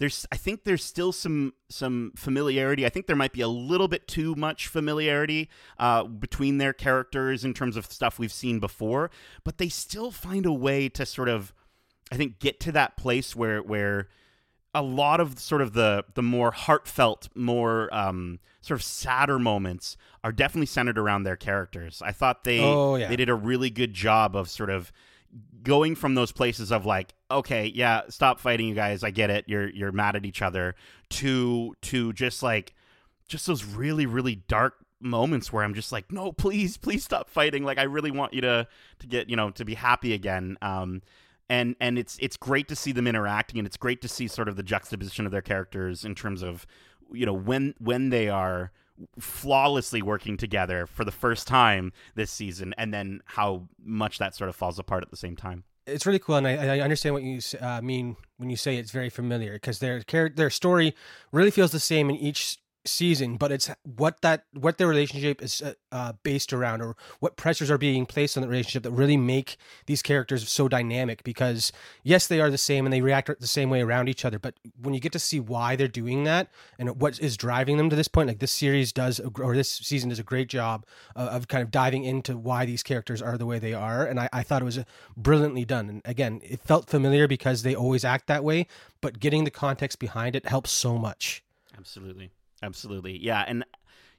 there's 0.00 0.26
I 0.32 0.36
think 0.36 0.64
there's 0.64 0.82
still 0.82 1.12
some 1.12 1.52
some 1.68 2.12
familiarity. 2.16 2.86
I 2.86 2.88
think 2.88 3.06
there 3.06 3.14
might 3.14 3.34
be 3.34 3.42
a 3.42 3.48
little 3.48 3.86
bit 3.86 4.08
too 4.08 4.34
much 4.34 4.66
familiarity 4.66 5.50
uh, 5.78 6.04
between 6.04 6.56
their 6.56 6.72
characters 6.72 7.44
in 7.44 7.52
terms 7.52 7.76
of 7.76 7.84
stuff 7.84 8.18
we've 8.18 8.32
seen 8.32 8.60
before, 8.60 9.10
but 9.44 9.58
they 9.58 9.68
still 9.68 10.10
find 10.10 10.46
a 10.46 10.52
way 10.52 10.88
to 10.88 11.04
sort 11.04 11.28
of 11.28 11.52
I 12.10 12.16
think 12.16 12.38
get 12.40 12.60
to 12.60 12.72
that 12.72 12.96
place 12.96 13.36
where 13.36 13.62
where 13.62 14.08
a 14.74 14.82
lot 14.82 15.20
of 15.20 15.38
sort 15.38 15.60
of 15.60 15.74
the 15.74 16.06
the 16.14 16.22
more 16.22 16.50
heartfelt, 16.50 17.28
more 17.34 17.92
um, 17.94 18.40
sort 18.62 18.80
of 18.80 18.84
sadder 18.84 19.38
moments 19.38 19.98
are 20.24 20.32
definitely 20.32 20.66
centered 20.66 20.96
around 20.96 21.24
their 21.24 21.36
characters. 21.36 22.02
I 22.02 22.12
thought 22.12 22.44
they 22.44 22.60
oh, 22.60 22.96
yeah. 22.96 23.06
they 23.06 23.16
did 23.16 23.28
a 23.28 23.34
really 23.34 23.68
good 23.68 23.92
job 23.92 24.34
of 24.34 24.48
sort 24.48 24.70
of 24.70 24.92
going 25.62 25.94
from 25.94 26.14
those 26.14 26.32
places 26.32 26.72
of 26.72 26.86
like 26.86 27.12
okay 27.30 27.70
yeah 27.74 28.02
stop 28.08 28.40
fighting 28.40 28.66
you 28.66 28.74
guys 28.74 29.04
i 29.04 29.10
get 29.10 29.30
it 29.30 29.44
you're 29.46 29.68
you're 29.70 29.92
mad 29.92 30.16
at 30.16 30.26
each 30.26 30.42
other 30.42 30.74
to 31.08 31.74
to 31.82 32.12
just 32.12 32.42
like 32.42 32.74
just 33.28 33.46
those 33.46 33.64
really 33.64 34.06
really 34.06 34.36
dark 34.48 34.74
moments 35.00 35.52
where 35.52 35.64
i'm 35.64 35.74
just 35.74 35.92
like 35.92 36.10
no 36.12 36.32
please 36.32 36.76
please 36.76 37.04
stop 37.04 37.30
fighting 37.30 37.64
like 37.64 37.78
i 37.78 37.84
really 37.84 38.10
want 38.10 38.34
you 38.34 38.40
to 38.40 38.66
to 38.98 39.06
get 39.06 39.30
you 39.30 39.36
know 39.36 39.50
to 39.50 39.64
be 39.64 39.74
happy 39.74 40.12
again 40.12 40.56
um 40.60 41.00
and 41.48 41.74
and 41.80 41.98
it's 41.98 42.18
it's 42.20 42.36
great 42.36 42.68
to 42.68 42.76
see 42.76 42.92
them 42.92 43.06
interacting 43.06 43.58
and 43.58 43.66
it's 43.66 43.78
great 43.78 44.02
to 44.02 44.08
see 44.08 44.28
sort 44.28 44.48
of 44.48 44.56
the 44.56 44.62
juxtaposition 44.62 45.24
of 45.24 45.32
their 45.32 45.40
characters 45.40 46.04
in 46.04 46.14
terms 46.14 46.42
of 46.42 46.66
you 47.12 47.24
know 47.24 47.32
when 47.32 47.74
when 47.78 48.10
they 48.10 48.28
are 48.28 48.70
flawlessly 49.18 50.02
working 50.02 50.36
together 50.36 50.86
for 50.86 51.04
the 51.04 51.12
first 51.12 51.46
time 51.46 51.92
this 52.14 52.30
season, 52.30 52.74
and 52.76 52.92
then 52.92 53.22
how 53.24 53.68
much 53.82 54.18
that 54.18 54.34
sort 54.34 54.50
of 54.50 54.56
falls 54.56 54.78
apart 54.78 55.02
at 55.02 55.10
the 55.10 55.16
same 55.16 55.36
time. 55.36 55.64
It's 55.86 56.06
really 56.06 56.18
cool, 56.18 56.36
and 56.36 56.46
I, 56.46 56.76
I 56.76 56.80
understand 56.80 57.14
what 57.14 57.22
you 57.22 57.40
uh, 57.60 57.80
mean 57.80 58.16
when 58.36 58.50
you 58.50 58.56
say 58.56 58.76
it's 58.76 58.90
very 58.90 59.10
familiar 59.10 59.54
because 59.54 59.78
their 59.78 60.02
their 60.28 60.50
story 60.50 60.94
really 61.32 61.50
feels 61.50 61.72
the 61.72 61.80
same 61.80 62.10
in 62.10 62.16
each 62.16 62.58
season, 62.90 63.36
but 63.36 63.52
it's 63.52 63.70
what 63.84 64.20
that 64.22 64.44
what 64.52 64.78
their 64.78 64.88
relationship 64.88 65.42
is 65.42 65.62
uh, 65.62 65.74
uh, 65.92 66.12
based 66.22 66.52
around, 66.52 66.82
or 66.82 66.96
what 67.20 67.36
pressures 67.36 67.70
are 67.70 67.78
being 67.78 68.06
placed 68.06 68.36
on 68.36 68.42
the 68.42 68.48
relationship 68.48 68.82
that 68.82 68.92
really 68.92 69.16
make 69.16 69.56
these 69.86 70.02
characters 70.02 70.48
so 70.48 70.68
dynamic. 70.68 71.22
Because 71.24 71.72
yes, 72.02 72.26
they 72.26 72.40
are 72.40 72.50
the 72.50 72.58
same 72.58 72.86
and 72.86 72.92
they 72.92 73.00
react 73.00 73.30
the 73.40 73.46
same 73.46 73.70
way 73.70 73.80
around 73.80 74.08
each 74.08 74.24
other, 74.24 74.38
but 74.38 74.54
when 74.80 74.94
you 74.94 75.00
get 75.00 75.12
to 75.12 75.18
see 75.18 75.40
why 75.40 75.76
they're 75.76 75.88
doing 75.88 76.24
that 76.24 76.48
and 76.78 77.00
what 77.00 77.18
is 77.20 77.36
driving 77.36 77.76
them 77.76 77.90
to 77.90 77.96
this 77.96 78.08
point, 78.08 78.28
like 78.28 78.40
this 78.40 78.52
series 78.52 78.92
does, 78.92 79.20
or 79.20 79.54
this 79.54 79.68
season 79.68 80.08
does 80.08 80.18
a 80.18 80.24
great 80.24 80.48
job 80.48 80.84
of, 81.14 81.28
of 81.28 81.48
kind 81.48 81.62
of 81.62 81.70
diving 81.70 82.04
into 82.04 82.36
why 82.36 82.64
these 82.64 82.82
characters 82.82 83.22
are 83.22 83.38
the 83.38 83.46
way 83.46 83.58
they 83.58 83.74
are, 83.74 84.04
and 84.04 84.18
I, 84.18 84.28
I 84.32 84.42
thought 84.42 84.62
it 84.62 84.64
was 84.64 84.80
brilliantly 85.16 85.64
done. 85.64 85.88
And 85.88 86.02
again, 86.04 86.40
it 86.42 86.60
felt 86.60 86.88
familiar 86.90 87.28
because 87.28 87.62
they 87.62 87.74
always 87.74 88.04
act 88.04 88.26
that 88.26 88.42
way, 88.42 88.66
but 89.00 89.20
getting 89.20 89.44
the 89.44 89.50
context 89.50 89.98
behind 89.98 90.34
it 90.34 90.46
helps 90.46 90.70
so 90.70 90.98
much. 90.98 91.42
Absolutely. 91.76 92.30
Absolutely. 92.62 93.18
Yeah, 93.18 93.44
and 93.46 93.64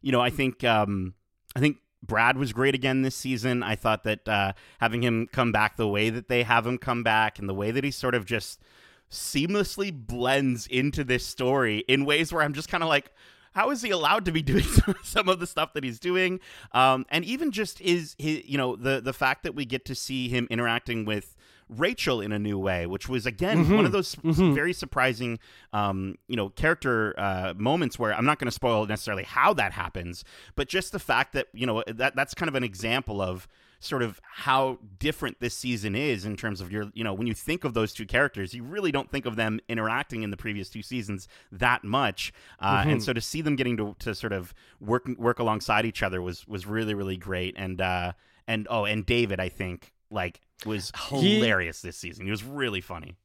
you 0.01 0.12
know, 0.12 0.21
I 0.21 0.29
think 0.29 0.63
um 0.63 1.13
I 1.55 1.60
think 1.60 1.77
Brad 2.03 2.38
was 2.38 2.53
great 2.53 2.74
again 2.75 3.01
this 3.03 3.15
season. 3.15 3.63
I 3.63 3.75
thought 3.75 4.03
that 4.03 4.27
uh 4.27 4.53
having 4.79 5.03
him 5.03 5.27
come 5.31 5.51
back 5.51 5.77
the 5.77 5.88
way 5.88 6.10
that 6.10 6.27
they 6.27 6.43
have 6.43 6.65
him 6.65 6.77
come 6.77 7.03
back 7.03 7.39
and 7.39 7.48
the 7.48 7.53
way 7.53 7.71
that 7.71 7.83
he 7.83 7.91
sort 7.91 8.15
of 8.15 8.25
just 8.25 8.62
seamlessly 9.10 9.91
blends 9.93 10.67
into 10.67 11.03
this 11.03 11.25
story 11.25 11.79
in 11.88 12.05
ways 12.05 12.31
where 12.31 12.41
I'm 12.43 12.53
just 12.53 12.69
kind 12.69 12.81
of 12.81 12.89
like 12.89 13.12
how 13.53 13.69
is 13.69 13.81
he 13.81 13.89
allowed 13.89 14.24
to 14.25 14.31
be 14.31 14.41
doing 14.53 14.63
some 15.03 15.27
of 15.27 15.39
the 15.39 15.48
stuff 15.48 15.74
that 15.74 15.83
he's 15.83 16.00
doing 16.00 16.39
um, 16.71 17.05
and 17.10 17.25
even 17.25 17.51
just 17.51 17.81
is 17.81 18.15
his 18.17 18.43
you 18.45 18.57
know 18.57 18.75
the 18.77 19.01
the 19.01 19.13
fact 19.13 19.43
that 19.43 19.53
we 19.53 19.65
get 19.65 19.83
to 19.86 19.95
see 19.95 20.29
him 20.29 20.48
interacting 20.50 21.03
with 21.03 21.36
Rachel 21.71 22.21
in 22.21 22.31
a 22.31 22.39
new 22.39 22.59
way, 22.59 22.85
which 22.85 23.07
was 23.07 23.25
again 23.25 23.63
mm-hmm. 23.63 23.75
one 23.75 23.85
of 23.85 23.91
those 23.91 24.15
mm-hmm. 24.15 24.53
very 24.53 24.73
surprising, 24.73 25.39
um, 25.73 26.15
you 26.27 26.35
know, 26.35 26.49
character 26.49 27.15
uh, 27.17 27.53
moments 27.57 27.97
where 27.97 28.13
I'm 28.13 28.25
not 28.25 28.39
going 28.39 28.47
to 28.47 28.51
spoil 28.51 28.85
necessarily 28.85 29.23
how 29.23 29.53
that 29.53 29.71
happens, 29.71 30.23
but 30.55 30.67
just 30.67 30.91
the 30.91 30.99
fact 30.99 31.33
that 31.33 31.47
you 31.53 31.65
know 31.65 31.83
that 31.87 32.15
that's 32.15 32.33
kind 32.33 32.49
of 32.49 32.55
an 32.55 32.63
example 32.63 33.21
of 33.21 33.47
sort 33.79 34.03
of 34.03 34.21
how 34.23 34.77
different 34.99 35.39
this 35.39 35.55
season 35.55 35.95
is 35.95 36.23
in 36.23 36.37
terms 36.37 36.61
of 36.61 36.71
your 36.71 36.91
you 36.93 37.03
know 37.03 37.13
when 37.13 37.25
you 37.25 37.33
think 37.33 37.63
of 37.63 37.73
those 37.73 37.91
two 37.93 38.05
characters 38.05 38.53
you 38.53 38.63
really 38.63 38.91
don't 38.91 39.09
think 39.09 39.25
of 39.25 39.35
them 39.35 39.59
interacting 39.67 40.21
in 40.21 40.29
the 40.29 40.37
previous 40.37 40.69
two 40.69 40.83
seasons 40.83 41.27
that 41.51 41.83
much 41.83 42.31
uh, 42.59 42.81
mm-hmm. 42.81 42.91
and 42.91 43.03
so 43.03 43.11
to 43.11 43.19
see 43.19 43.41
them 43.41 43.55
getting 43.55 43.75
to, 43.75 43.95
to 43.97 44.13
sort 44.13 44.33
of 44.33 44.53
work 44.79 45.07
work 45.17 45.39
alongside 45.39 45.83
each 45.83 46.03
other 46.03 46.21
was 46.21 46.47
was 46.47 46.67
really 46.67 46.93
really 46.93 47.17
great 47.17 47.55
and 47.57 47.81
uh 47.81 48.11
and 48.47 48.67
oh 48.69 48.85
and 48.85 49.07
david 49.07 49.39
i 49.39 49.49
think 49.49 49.91
like 50.11 50.41
was 50.65 50.91
hilarious 51.09 51.81
he, 51.81 51.87
this 51.87 51.97
season. 51.97 52.25
He 52.25 52.31
was 52.31 52.43
really 52.43 52.81
funny. 52.81 53.15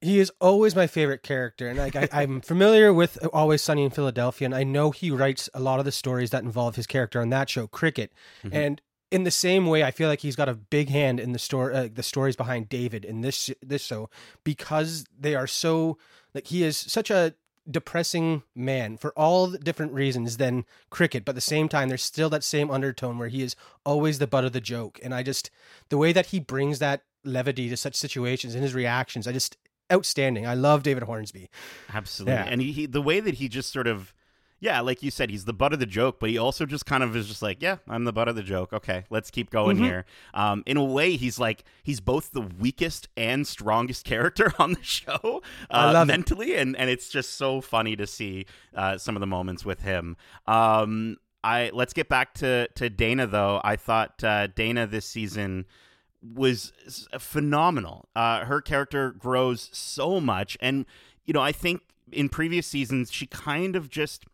He 0.00 0.18
is 0.18 0.32
always 0.40 0.74
my 0.74 0.88
favorite 0.88 1.22
character, 1.22 1.68
and 1.68 1.78
like 1.78 1.94
I, 1.94 2.08
am 2.22 2.40
familiar 2.40 2.92
with 2.92 3.18
Always 3.32 3.62
Sunny 3.62 3.84
in 3.84 3.90
Philadelphia, 3.90 4.46
and 4.46 4.54
I 4.54 4.64
know 4.64 4.90
he 4.90 5.10
writes 5.10 5.48
a 5.54 5.60
lot 5.60 5.78
of 5.78 5.84
the 5.84 5.92
stories 5.92 6.30
that 6.30 6.42
involve 6.42 6.76
his 6.76 6.86
character 6.86 7.20
on 7.20 7.30
that 7.30 7.48
show, 7.48 7.68
Cricket. 7.68 8.12
Mm-hmm. 8.44 8.56
And 8.56 8.82
in 9.12 9.24
the 9.24 9.30
same 9.30 9.66
way, 9.66 9.84
I 9.84 9.90
feel 9.90 10.08
like 10.08 10.20
he's 10.20 10.36
got 10.36 10.48
a 10.48 10.54
big 10.54 10.88
hand 10.88 11.20
in 11.20 11.32
the 11.32 11.38
story, 11.38 11.74
uh, 11.74 11.88
the 11.92 12.02
stories 12.02 12.34
behind 12.34 12.68
David 12.68 13.04
in 13.04 13.20
this 13.20 13.50
this 13.62 13.82
show, 13.82 14.10
because 14.42 15.04
they 15.16 15.34
are 15.34 15.46
so 15.46 15.98
like 16.34 16.48
he 16.48 16.64
is 16.64 16.76
such 16.76 17.10
a 17.10 17.34
depressing 17.70 18.42
man 18.54 18.96
for 18.96 19.12
all 19.16 19.48
different 19.48 19.92
reasons 19.92 20.36
than 20.36 20.64
cricket 20.90 21.24
but 21.24 21.30
at 21.32 21.34
the 21.36 21.40
same 21.40 21.68
time 21.68 21.88
there's 21.88 22.02
still 22.02 22.28
that 22.28 22.42
same 22.42 22.70
undertone 22.70 23.18
where 23.18 23.28
he 23.28 23.42
is 23.42 23.54
always 23.86 24.18
the 24.18 24.26
butt 24.26 24.44
of 24.44 24.52
the 24.52 24.60
joke. 24.60 24.98
And 25.02 25.14
i 25.14 25.22
just 25.22 25.50
the 25.88 25.98
way 25.98 26.12
that 26.12 26.26
he 26.26 26.40
brings 26.40 26.80
that 26.80 27.04
levity 27.24 27.68
to 27.68 27.76
such 27.76 27.94
situations 27.94 28.54
and 28.54 28.62
his 28.62 28.74
reactions 28.74 29.26
i 29.26 29.32
just 29.32 29.56
outstanding. 29.92 30.46
I 30.46 30.54
love 30.54 30.82
david 30.82 31.02
hornsby. 31.04 31.50
Absolutely. 31.92 32.34
Yeah. 32.34 32.46
and 32.48 32.60
he, 32.60 32.72
he 32.72 32.86
the 32.86 33.02
way 33.02 33.20
that 33.20 33.34
he 33.34 33.48
just 33.48 33.72
sort 33.72 33.86
of 33.86 34.12
yeah, 34.62 34.80
like 34.80 35.02
you 35.02 35.10
said, 35.10 35.28
he's 35.28 35.44
the 35.44 35.52
butt 35.52 35.72
of 35.72 35.80
the 35.80 35.86
joke, 35.86 36.20
but 36.20 36.30
he 36.30 36.38
also 36.38 36.66
just 36.66 36.86
kind 36.86 37.02
of 37.02 37.16
is 37.16 37.26
just 37.26 37.42
like, 37.42 37.60
yeah, 37.60 37.78
I'm 37.88 38.04
the 38.04 38.12
butt 38.12 38.28
of 38.28 38.36
the 38.36 38.44
joke. 38.44 38.72
Okay, 38.72 39.02
let's 39.10 39.28
keep 39.28 39.50
going 39.50 39.76
mm-hmm. 39.76 39.86
here. 39.86 40.04
Um, 40.34 40.62
in 40.66 40.76
a 40.76 40.84
way, 40.84 41.16
he's 41.16 41.40
like 41.40 41.64
he's 41.82 41.98
both 41.98 42.30
the 42.30 42.42
weakest 42.42 43.08
and 43.16 43.44
strongest 43.44 44.04
character 44.06 44.52
on 44.60 44.74
the 44.74 44.82
show 44.84 45.42
uh, 45.68 46.04
mentally, 46.06 46.52
it. 46.52 46.60
and 46.60 46.76
and 46.76 46.88
it's 46.88 47.08
just 47.08 47.34
so 47.34 47.60
funny 47.60 47.96
to 47.96 48.06
see 48.06 48.46
uh, 48.72 48.96
some 48.98 49.16
of 49.16 49.20
the 49.20 49.26
moments 49.26 49.64
with 49.64 49.80
him. 49.80 50.16
Um, 50.46 51.16
I 51.42 51.72
let's 51.74 51.92
get 51.92 52.08
back 52.08 52.32
to 52.34 52.68
to 52.76 52.88
Dana 52.88 53.26
though. 53.26 53.60
I 53.64 53.74
thought 53.74 54.22
uh, 54.22 54.46
Dana 54.46 54.86
this 54.86 55.06
season 55.06 55.66
was 56.22 56.72
phenomenal. 57.18 58.08
Uh, 58.14 58.44
her 58.44 58.60
character 58.60 59.10
grows 59.10 59.70
so 59.72 60.20
much, 60.20 60.56
and 60.60 60.86
you 61.24 61.34
know, 61.34 61.42
I 61.42 61.50
think 61.50 61.82
in 62.12 62.28
previous 62.28 62.66
seasons 62.66 63.10
she 63.10 63.26
kind 63.26 63.74
of 63.74 63.88
just 63.88 64.24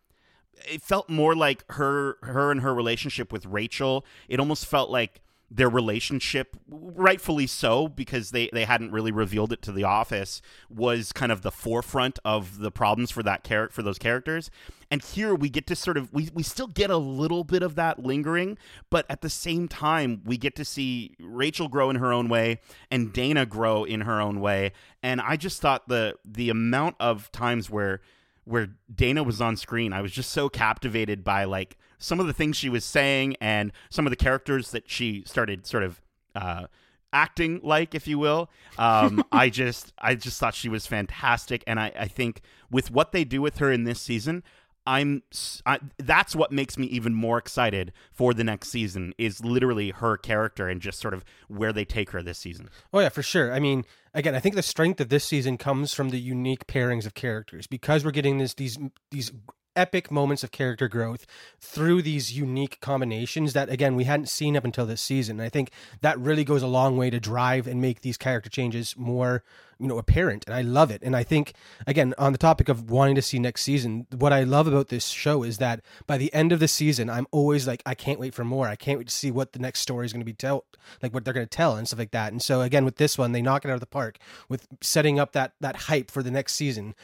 it 0.67 0.83
felt 0.83 1.09
more 1.09 1.35
like 1.35 1.65
her 1.73 2.17
her 2.23 2.51
and 2.51 2.61
her 2.61 2.75
relationship 2.75 3.33
with 3.33 3.47
Rachel. 3.47 4.05
It 4.29 4.41
almost 4.41 4.67
felt 4.67 4.91
like 4.91 5.21
their 5.51 5.69
relationship 5.69 6.57
rightfully 6.69 7.47
so 7.47 7.89
because 7.89 8.33
they 8.33 8.51
they 8.53 8.65
hadn't 8.65 8.93
really 8.93 9.11
revealed 9.11 9.51
it 9.51 9.63
to 9.63 9.73
the 9.73 9.85
office 9.85 10.43
was 10.69 11.11
kind 11.11 11.33
of 11.33 11.41
the 11.41 11.51
forefront 11.51 12.19
of 12.25 12.59
the 12.59 12.71
problems 12.71 13.11
for 13.11 13.23
that 13.23 13.45
character 13.45 13.73
for 13.75 13.83
those 13.83 13.99
characters 13.99 14.51
and 14.91 15.03
here 15.03 15.35
we 15.35 15.49
get 15.49 15.67
to 15.67 15.75
sort 15.75 15.97
of 15.97 16.13
we, 16.13 16.29
we 16.35 16.43
still 16.43 16.67
get 16.67 16.91
a 16.91 16.99
little 16.99 17.45
bit 17.45 17.63
of 17.63 17.77
that 17.77 17.99
lingering 18.03 18.59
but 18.91 19.07
at 19.09 19.23
the 19.23 19.31
same 19.31 19.67
time 19.69 20.21
we 20.27 20.37
get 20.37 20.55
to 20.55 20.67
see 20.67 21.15
rachel 21.19 21.69
grow 21.69 21.89
in 21.89 21.97
her 21.97 22.13
own 22.13 22.29
way 22.29 22.61
and 22.91 23.15
dana 23.15 23.47
grow 23.47 23.85
in 23.85 24.03
her 24.03 24.21
own 24.21 24.41
way 24.41 24.71
and 25.03 25.19
i 25.23 25.35
just 25.35 25.63
thought 25.63 25.89
the 25.89 26.15
the 26.27 26.51
amount 26.51 26.95
of 27.01 27.33
times 27.33 27.71
where 27.71 28.03
where 28.49 28.71
Dana 28.93 29.23
was 29.23 29.41
on 29.41 29.57
screen, 29.57 29.93
I 29.93 30.01
was 30.01 30.13
just 30.13 30.31
so 30.31 30.49
captivated 30.49 31.23
by 31.23 31.45
like 31.45 31.77
some 31.99 32.21
of 32.21 32.27
the 32.27 32.33
things 32.33 32.57
she 32.57 32.69
was 32.69 32.85
saying 32.85 33.37
and 33.41 33.73
some 33.91 34.07
of 34.07 34.11
the 34.11 34.17
characters 34.17 34.71
that 34.71 34.89
she 34.89 35.23
started 35.27 35.67
sort 35.67 35.83
of 35.83 36.01
uh, 36.35 36.67
acting 37.13 37.61
like, 37.63 37.95
if 37.95 38.09
you 38.09 38.19
will. 38.19 38.51
Um, 38.79 39.25
I 39.33 39.51
just 39.51 39.93
I 39.99 40.15
just 40.15 40.41
thought 40.41 40.55
she 40.55 40.69
was 40.69 40.87
fantastic, 40.87 41.63
and 41.67 41.79
I, 41.79 41.93
I 41.99 42.09
think 42.09 42.41
with 42.71 42.91
what 42.91 43.13
they 43.13 43.25
do 43.25 43.43
with 43.43 43.59
her 43.59 43.71
in 43.71 43.85
this 43.85 44.01
season, 44.01 44.43
I'm 44.89 45.23
I, 45.67 45.81
that's 45.99 46.35
what 46.35 46.51
makes 46.51 46.79
me 46.79 46.87
even 46.87 47.13
more 47.15 47.37
excited 47.37 47.93
for 48.11 48.33
the 48.33 48.43
next 48.43 48.71
season 48.71 49.13
is 49.19 49.45
literally 49.45 49.91
her 49.91 50.17
character 50.17 50.67
and 50.67 50.81
just 50.81 50.99
sort 50.99 51.13
of 51.13 51.27
where 51.47 51.75
they 51.75 51.85
take 51.85 52.11
her 52.13 52.23
this 52.23 52.39
season. 52.39 52.71
Oh 52.91 53.01
yeah, 53.01 53.11
for 53.11 53.23
sure. 53.23 53.53
I 53.53 53.61
mean, 53.61 53.85
again, 54.15 54.35
I 54.35 54.41
think 54.41 54.55
the 54.55 54.63
strength 54.63 54.99
of 54.99 55.11
this 55.11 55.25
season 55.25 55.59
comes 55.59 55.93
from 55.93 56.09
the 56.09 56.19
unique 56.19 56.67
pairings 56.67 57.05
of 57.05 57.13
characters 57.13 57.67
because 57.67 58.03
we're 58.03 58.13
getting 58.13 58.39
this 58.39 58.55
these 58.55 58.79
these 59.11 59.31
epic 59.79 60.11
moments 60.11 60.43
of 60.43 60.51
character 60.51 60.89
growth 60.89 61.25
through 61.61 62.03
these 62.03 62.37
unique 62.37 62.81
combinations 62.81 63.53
that 63.53 63.71
again 63.71 63.95
we 63.95 64.05
hadn't 64.05 64.29
seen 64.29 64.57
up 64.57 64.65
until 64.65 64.85
this 64.85 65.01
season. 65.01 65.39
And 65.39 65.47
I 65.47 65.49
think 65.49 65.71
that 66.01 66.19
really 66.19 66.45
goes 66.45 66.63
a 66.63 66.67
long 66.67 66.97
way 66.97 67.11
to 67.11 67.21
drive 67.21 67.67
and 67.67 67.81
make 67.81 68.01
these 68.01 68.17
character 68.17 68.51
changes 68.51 68.97
more 68.97 69.45
you 69.79 69.87
know 69.87 69.99
apparent. 69.99 70.45
And 70.47 70.55
i 70.55 70.63
love 70.63 70.91
it. 70.91 71.03
And 71.03 71.15
i 71.15 71.23
think 71.23 71.53
again 71.87 72.13
on 72.19 72.33
the 72.33 72.39
topic 72.39 72.69
of 72.69 72.91
wanting 72.91 73.15
to 73.15 73.23
see 73.23 73.39
next 73.39 73.63
season 73.63 74.07
what 74.17 74.33
i 74.33 74.43
love 74.43 74.67
about 74.67 74.89
this 74.89 75.07
show 75.07 75.45
is 75.45 75.59
that 75.59 75.81
by 76.07 76.19
the 76.19 76.33
end 76.35 76.51
of 76.53 76.59
the 76.59 76.69
season 76.69 77.09
i'm 77.09 77.27
always 77.31 77.67
like 77.67 77.83
i 77.87 77.95
can't 77.95 78.19
wait 78.19 78.35
for 78.35 78.45
more. 78.45 78.67
I 78.67 78.77
can't 78.77 78.99
wait 78.99 79.09
to 79.09 79.15
see 79.15 79.31
what 79.31 79.53
the 79.53 79.59
next 79.59 79.81
story 79.81 80.05
is 80.07 80.13
going 80.13 80.21
to 80.21 80.25
be 80.27 80.33
tell 80.33 80.65
like 81.03 81.15
what 81.15 81.25
they're 81.25 81.35
going 81.35 81.47
to 81.47 81.57
tell 81.57 81.77
and 81.77 81.87
stuff 81.87 81.99
like 82.01 82.11
that. 82.11 82.33
And 82.33 82.43
so 82.43 82.61
again 82.63 82.85
with 82.85 82.97
this 82.97 83.17
one 83.17 83.33
they 83.33 83.43
knock 83.43 83.65
it 83.65 83.71
out 83.71 83.75
of 83.75 83.81
the 83.81 83.87
park 83.87 84.19
with 84.49 84.67
setting 84.81 85.21
up 85.21 85.33
that 85.33 85.53
that 85.61 85.77
hype 85.77 86.11
for 86.11 86.23
the 86.23 86.31
next 86.31 86.55
season 86.55 86.95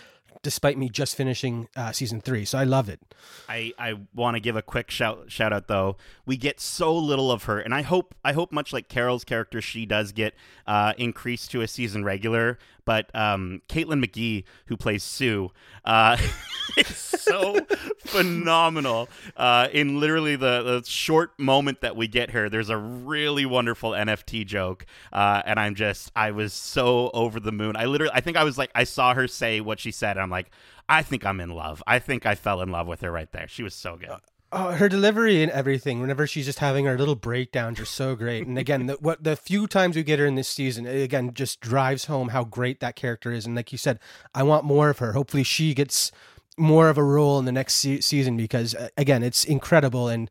despite 0.45 0.79
me 0.79 0.89
just 0.89 1.17
finishing 1.17 1.67
uh, 1.75 1.91
season 1.91 2.21
three. 2.21 2.45
So 2.45 2.59
I 2.59 2.65
love 2.65 2.89
it. 2.89 3.01
I, 3.49 3.73
I 3.79 3.95
want 4.15 4.37
to 4.37 4.41
give 4.41 4.55
a 4.55 4.63
quick 4.63 4.91
shout 4.91 5.25
shout 5.33 5.53
out 5.53 5.67
though. 5.67 5.97
We 6.25 6.37
get 6.37 6.61
so 6.61 6.97
little 6.97 7.33
of 7.33 7.45
her, 7.45 7.59
and 7.59 7.75
I 7.75 7.83
hope 7.83 8.15
I 8.25 8.33
hope 8.33 8.53
much 8.53 8.73
like 8.73 8.89
Carol's 8.89 9.25
character, 9.25 9.61
she 9.61 9.87
does 9.87 10.13
get 10.13 10.35
uh, 10.69 10.93
increased 10.97 11.51
to 11.53 11.63
a 11.63 11.67
season 11.67 12.05
regular. 12.05 12.59
But 12.85 13.14
um, 13.14 13.62
Caitlin 13.69 14.05
McGee, 14.05 14.45
who 14.67 14.76
plays 14.76 15.03
Sue, 15.03 15.50
uh, 15.85 16.17
is 16.76 16.97
so 16.97 17.59
phenomenal. 17.99 19.09
Uh, 19.37 19.69
in 19.73 20.00
literally 20.00 20.37
the, 20.37 20.62
the 20.62 20.83
short 20.88 21.38
moment 21.38 21.81
that 21.81 21.97
we 21.97 22.09
get 22.09 22.31
her, 22.31 22.49
there's 22.49 22.71
a 22.71 22.76
really 22.76 23.47
wonderful 23.47 23.91
NFT 23.91 24.47
joke, 24.47 24.87
uh, 25.12 25.43
and 25.45 25.59
I'm 25.59 25.75
just 25.75 26.11
I 26.14 26.31
was 26.31 26.53
so 26.53 27.11
over 27.14 27.41
the 27.41 27.53
moon. 27.53 27.76
I 27.76 27.87
literally 27.87 28.12
I 28.14 28.21
think 28.21 28.37
I 28.37 28.45
was 28.45 28.59
like 28.59 28.71
I 28.75 28.85
saw 28.85 29.14
her 29.14 29.26
say 29.29 29.61
what 29.61 29.81
she 29.81 29.91
said. 29.91 30.19
I'm 30.19 30.31
like 30.31 30.50
I 30.88 31.03
think 31.03 31.25
I'm 31.25 31.41
in 31.41 31.50
love. 31.50 31.83
I 31.87 31.99
think 31.99 32.26
I 32.26 32.35
fell 32.35 32.61
in 32.61 32.71
love 32.71 32.87
with 32.87 33.00
her 33.00 33.11
right 33.11 33.31
there. 33.33 33.49
She 33.49 33.62
was 33.62 33.75
so 33.75 33.97
good. 33.97 34.11
Oh, 34.56 34.70
her 34.70 34.88
delivery 34.88 35.42
and 35.42 35.50
everything. 35.50 36.00
Whenever 36.00 36.28
she's 36.28 36.44
just 36.44 36.61
having 36.61 36.84
her 36.84 36.96
little 36.96 37.16
breakdowns, 37.16 37.80
are 37.80 37.84
so 37.84 38.14
great. 38.14 38.46
And 38.46 38.56
again, 38.56 38.87
the, 38.87 38.94
what 39.00 39.25
the 39.25 39.34
few 39.34 39.66
times 39.66 39.96
we 39.96 40.04
get 40.04 40.20
her 40.20 40.26
in 40.26 40.37
this 40.37 40.46
season, 40.46 40.87
again 40.87 41.34
just 41.34 41.61
drives 41.61 42.04
home 42.04 42.28
how 42.28 42.44
great 42.44 42.78
that 42.78 42.94
character 42.94 43.32
is. 43.32 43.46
And 43.46 43.56
like 43.56 43.73
you 43.73 43.78
said, 43.78 43.99
I 44.32 44.44
want 44.44 44.64
more 44.64 44.90
of 44.90 44.99
her. 44.99 45.12
Hopefully, 45.12 45.42
she 45.42 45.75
gets 45.75 46.12
more 46.56 46.88
of 46.88 46.96
a 46.96 47.02
role 47.02 47.37
in 47.40 47.46
the 47.46 47.52
next 47.52 47.75
se- 47.75 48.02
season 48.02 48.37
because 48.37 48.76
uh, 48.76 48.90
again, 48.96 49.25
it's 49.25 49.44
incredible 49.44 50.06
and 50.06 50.30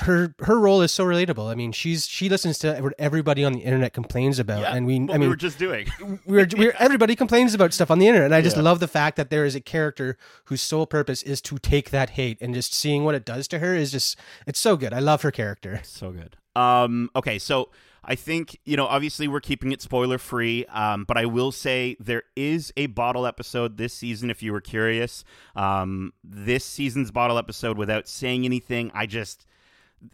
her 0.00 0.34
her 0.40 0.58
role 0.60 0.82
is 0.82 0.92
so 0.92 1.04
relatable. 1.04 1.50
I 1.50 1.54
mean, 1.54 1.72
she's 1.72 2.06
she 2.06 2.28
listens 2.28 2.58
to 2.60 2.78
what 2.80 2.94
everybody 2.98 3.44
on 3.44 3.52
the 3.52 3.60
internet 3.60 3.92
complains 3.92 4.38
about, 4.38 4.60
Yeah, 4.60 4.74
and 4.74 4.86
we 4.86 5.00
what 5.00 5.10
I 5.10 5.14
mean 5.14 5.20
we 5.22 5.28
were 5.28 5.36
just 5.36 5.58
doing. 5.58 5.86
we're, 6.26 6.46
we're 6.56 6.74
everybody 6.78 7.16
complains 7.16 7.54
about 7.54 7.72
stuff 7.72 7.90
on 7.90 7.98
the 7.98 8.06
internet 8.06 8.26
and 8.26 8.34
i 8.34 8.40
just 8.40 8.56
Yeah. 8.56 8.62
love 8.62 8.80
the 8.80 8.88
fact 8.88 9.16
that 9.16 9.30
there 9.30 9.44
is 9.44 9.54
a 9.54 9.60
character 9.60 10.16
whose 10.46 10.60
sole 10.62 10.86
purpose 10.86 11.22
is 11.22 11.40
to 11.42 11.58
take 11.58 11.90
that 11.90 12.10
hate 12.10 12.38
and 12.40 12.54
just 12.54 12.72
seeing 12.74 13.04
what 13.04 13.14
it 13.14 13.24
does 13.24 13.48
to 13.48 13.58
her 13.58 13.74
is 13.74 13.90
just 13.92 14.18
it's 14.46 14.58
so 14.60 14.76
good 14.76 14.92
i 14.92 14.98
love 14.98 15.22
her 15.22 15.30
character 15.30 15.80
So 15.84 16.10
good. 16.12 16.36
Um, 16.54 17.10
okay, 17.14 17.38
so 17.38 17.68
I 18.02 18.14
think 18.14 18.58
you 18.64 18.76
know, 18.76 18.86
obviously 18.86 19.26
we're 19.28 19.40
keeping 19.40 19.72
it 19.72 19.82
spoiler 19.82 20.16
free, 20.16 20.64
um, 20.66 21.04
but 21.04 21.18
I 21.18 21.26
will 21.26 21.50
say 21.52 21.96
there 22.00 22.22
is 22.36 22.72
a 22.76 22.86
bottle 22.86 23.26
episode 23.26 23.76
this 23.76 23.92
season. 23.92 24.30
If 24.30 24.42
you 24.42 24.52
were 24.52 24.60
curious, 24.60 25.22
um, 25.56 26.12
this 26.24 26.64
season's 26.64 27.10
bottle 27.10 27.36
episode, 27.36 27.76
without 27.76 28.06
saying 28.08 28.44
anything, 28.44 28.90
I 28.94 29.06
just 29.06 29.44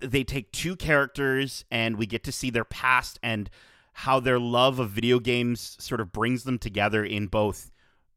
they 0.01 0.25
take 0.25 0.53
two 0.53 0.77
characters 0.77 1.65
and 1.71 1.97
we 1.97 2.07
get 2.07 2.25
to 2.25 2.33
see 2.33 2.51
their 2.51 2.65
past 2.65 3.19
and 3.23 3.51
how 3.95 4.21
their 4.21 4.39
love 4.39 4.79
of 4.79 4.91
video 4.91 5.19
games 5.19 5.77
sort 5.79 6.01
of 6.01 6.13
brings 6.13 6.45
them 6.45 6.59
together 6.59 7.05
in 7.05 7.27
both 7.27 7.71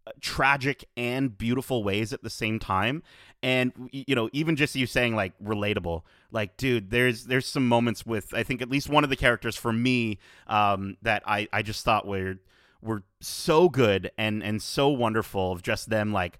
uh, 0.07 0.11
tragic 0.21 0.85
and 0.95 1.37
beautiful 1.37 1.83
ways 1.83 2.13
at 2.13 2.23
the 2.23 2.29
same 2.29 2.59
time. 2.59 3.03
And 3.43 3.89
you 3.91 4.15
know 4.15 4.29
even 4.33 4.55
just 4.55 4.75
you 4.75 4.87
saying 4.87 5.15
like 5.15 5.33
relatable 5.43 6.01
like 6.31 6.57
dude 6.57 6.89
there's 6.89 7.25
there's 7.25 7.45
some 7.45 7.67
moments 7.67 8.03
with 8.03 8.33
i 8.33 8.41
think 8.41 8.59
at 8.59 8.69
least 8.69 8.89
one 8.89 9.03
of 9.03 9.11
the 9.11 9.15
characters 9.15 9.55
for 9.55 9.71
me 9.71 10.17
um 10.47 10.97
that 11.03 11.21
i 11.27 11.47
i 11.53 11.61
just 11.61 11.85
thought 11.85 12.07
were 12.07 12.39
were 12.81 13.03
so 13.21 13.69
good 13.69 14.09
and 14.17 14.43
and 14.43 14.61
so 14.61 14.89
wonderful 14.89 15.51
of 15.51 15.61
just 15.61 15.89
them 15.89 16.11
like 16.11 16.37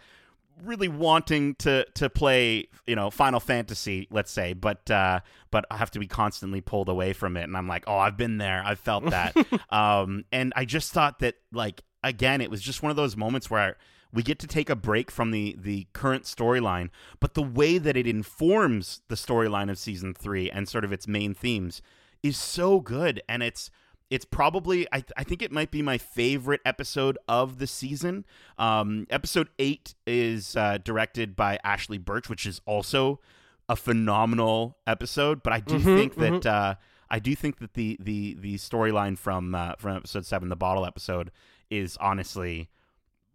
really 0.64 0.88
wanting 0.88 1.56
to 1.56 1.86
to 1.96 2.10
play 2.10 2.68
you 2.88 2.96
know 2.96 3.10
final 3.10 3.40
fantasy 3.40 4.08
let's 4.10 4.32
say 4.32 4.54
but 4.54 4.90
uh 4.90 5.20
but 5.52 5.66
i 5.70 5.78
have 5.78 5.92
to 5.92 6.00
be 6.00 6.08
constantly 6.08 6.62
pulled 6.62 6.90
away 6.90 7.14
from 7.14 7.36
it 7.38 7.44
and 7.44 7.58
i'm 7.58 7.68
like 7.68 7.84
oh 7.88 7.98
i've 7.98 8.18
been 8.18 8.38
there. 8.38 8.64
I've 8.66 8.80
felt 8.80 9.06
that. 9.10 9.36
Um 9.70 10.26
and 10.32 10.54
i 10.56 10.64
just 10.66 10.94
thought 10.94 11.20
that 11.20 11.36
like 11.52 11.84
again 12.04 12.42
it 12.42 12.50
was 12.50 12.62
just 12.62 12.84
one 12.84 12.90
of 12.90 12.96
those 12.96 13.18
moments 13.18 13.50
where 13.50 13.78
we 14.14 14.24
get 14.24 14.40
to 14.40 14.48
take 14.48 14.70
a 14.70 14.76
break 14.76 15.12
from 15.12 15.32
the 15.32 15.56
the 15.60 15.88
current 15.94 16.24
storyline 16.24 16.90
but 17.20 17.34
the 17.34 17.44
way 17.44 17.78
that 17.78 17.98
it 17.98 18.08
informs 18.08 19.02
the 19.10 19.16
storyline 19.16 19.70
of 19.70 19.78
season 19.78 20.14
3 20.14 20.50
and 20.52 20.70
sort 20.70 20.86
of 20.86 20.94
its 20.94 21.08
main 21.08 21.34
themes 21.34 21.82
is 22.24 22.38
so 22.38 22.80
good 22.80 23.22
and 23.28 23.44
it's 23.44 23.70
it's 24.10 24.26
probably 24.26 24.88
I, 24.92 25.04
I 25.18 25.24
think 25.24 25.42
it 25.42 25.52
might 25.52 25.72
be 25.72 25.82
my 25.82 25.98
favorite 25.98 26.62
episode 26.66 27.18
of 27.28 27.58
the 27.60 27.68
season. 27.68 28.26
Um, 28.58 29.08
episode 29.10 29.50
8 29.60 29.96
is 30.06 30.56
uh, 30.56 30.78
directed 30.84 31.36
by 31.36 31.60
ashly 31.66 31.98
burch 31.98 32.30
which 32.30 32.46
is 32.46 32.62
also 32.66 33.20
a 33.68 33.76
phenomenal 33.76 34.78
episode 34.86 35.42
but 35.42 35.52
i 35.52 35.60
do 35.60 35.80
Mhm, 35.80 35.84
think 35.98 36.16
that 36.16 36.46
uh, 36.46 36.76
i 37.10 37.18
do 37.18 37.34
think 37.36 37.58
that 37.58 37.74
the 37.74 37.98
the 38.00 38.36
the 38.40 38.56
storyline 38.58 39.18
from 39.18 39.56
uh, 39.56 39.74
from 39.80 39.96
episode 39.98 40.24
7 40.26 40.50
the 40.50 40.56
bottle 40.56 40.86
episode 40.86 41.32
is 41.72 41.98
honestly 41.98 42.70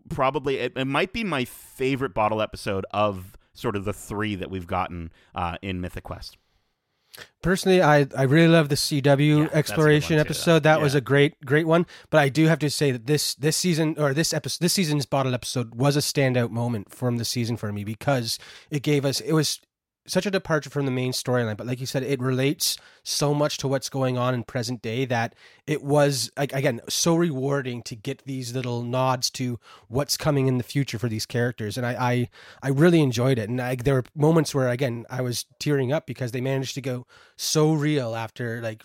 probably 0.09 0.59
it, 0.59 0.73
it 0.77 0.85
might 0.87 1.13
be 1.13 1.25
my 1.25 1.45
favorite 1.45 2.15
bottle 2.15 2.41
episode 2.41 2.87
of 2.93 3.37
sort 3.53 3.75
of 3.75 3.85
the 3.85 3.93
three 3.93 4.37
that 4.37 4.51
we've 4.51 4.69
gotten 4.69 5.11
uh, 5.35 5.57
in 5.63 5.81
mythic 5.81 6.05
quest 6.05 6.37
personally 7.43 7.83
i 7.83 8.07
i 8.17 8.23
really 8.23 8.49
love 8.49 8.69
the 8.69 8.75
Yeah, 9.37 9.47
cw 9.47 9.49
good 9.49 9.53
exploration 9.53 10.17
too, 10.17 10.21
episode. 10.21 10.63
That 10.63 10.81
was 10.81 10.95
a 10.95 11.01
great 11.01 11.35
great 11.45 11.67
one. 11.67 11.87
But 12.11 12.19
i 12.19 12.29
do 12.29 12.47
have 12.47 12.59
to 12.61 12.71
say 12.71 12.91
that 12.93 13.07
this 13.07 13.35
this 13.35 13.57
season 13.57 13.95
or 13.99 14.15
this 14.15 14.33
episode 14.33 14.63
this 14.63 14.73
season's 14.73 15.07
bottle 15.07 15.35
episode 15.35 15.75
was 15.75 15.97
a 15.97 16.01
standout 16.01 16.51
moment 16.51 16.93
from 16.95 17.17
the 17.17 17.25
season 17.25 17.57
for 17.57 17.73
me 17.73 17.85
because 17.85 18.39
it 18.71 18.83
gave 18.83 19.05
us 19.05 19.21
it 19.21 19.33
was 19.33 19.61
such 20.07 20.27
a 20.27 20.31
departure 20.31 20.71
from 20.71 20.87
the 20.87 20.91
main 20.91 21.13
storyline 21.13 21.57
but 21.57 21.67
like 21.67 21.81
you 21.81 21.87
said 21.87 22.03
it 22.03 22.21
relates 22.21 22.77
so 23.03 23.35
much 23.35 23.59
to 23.59 23.69
what's 23.69 23.89
going 23.89 24.17
on 24.17 24.35
in 24.35 24.43
present 24.43 24.83
day 24.83 25.05
that 25.05 25.35
it 25.67 25.83
was 25.83 26.31
again 26.37 26.81
so 26.89 27.15
rewarding 27.15 27.83
to 27.83 27.95
get 27.95 28.25
these 28.25 28.55
little 28.55 28.83
nods 28.83 29.31
to 29.31 29.59
what's 29.89 30.17
coming 30.17 30.47
in 30.47 30.59
the 30.59 30.65
future 30.65 30.99
for 30.99 31.09
these 31.09 31.27
characters 31.27 31.77
and 31.77 31.87
i 31.87 31.93
i, 31.93 32.29
I 32.63 32.69
really 32.71 33.01
enjoyed 33.01 33.39
it 33.39 33.49
and 33.49 33.61
I, 33.61 33.75
there 33.77 33.95
were 33.95 34.05
moments 34.15 34.55
where 34.55 34.69
again 34.69 35.07
i 35.11 35.21
was 35.21 35.45
tearing 35.59 35.93
up 35.93 36.07
because 36.07 36.33
they 36.33 36.41
managed 36.41 36.75
to 36.75 36.81
go 36.81 37.07
so 37.37 37.73
real 37.73 38.15
after 38.15 38.61
like 38.63 38.85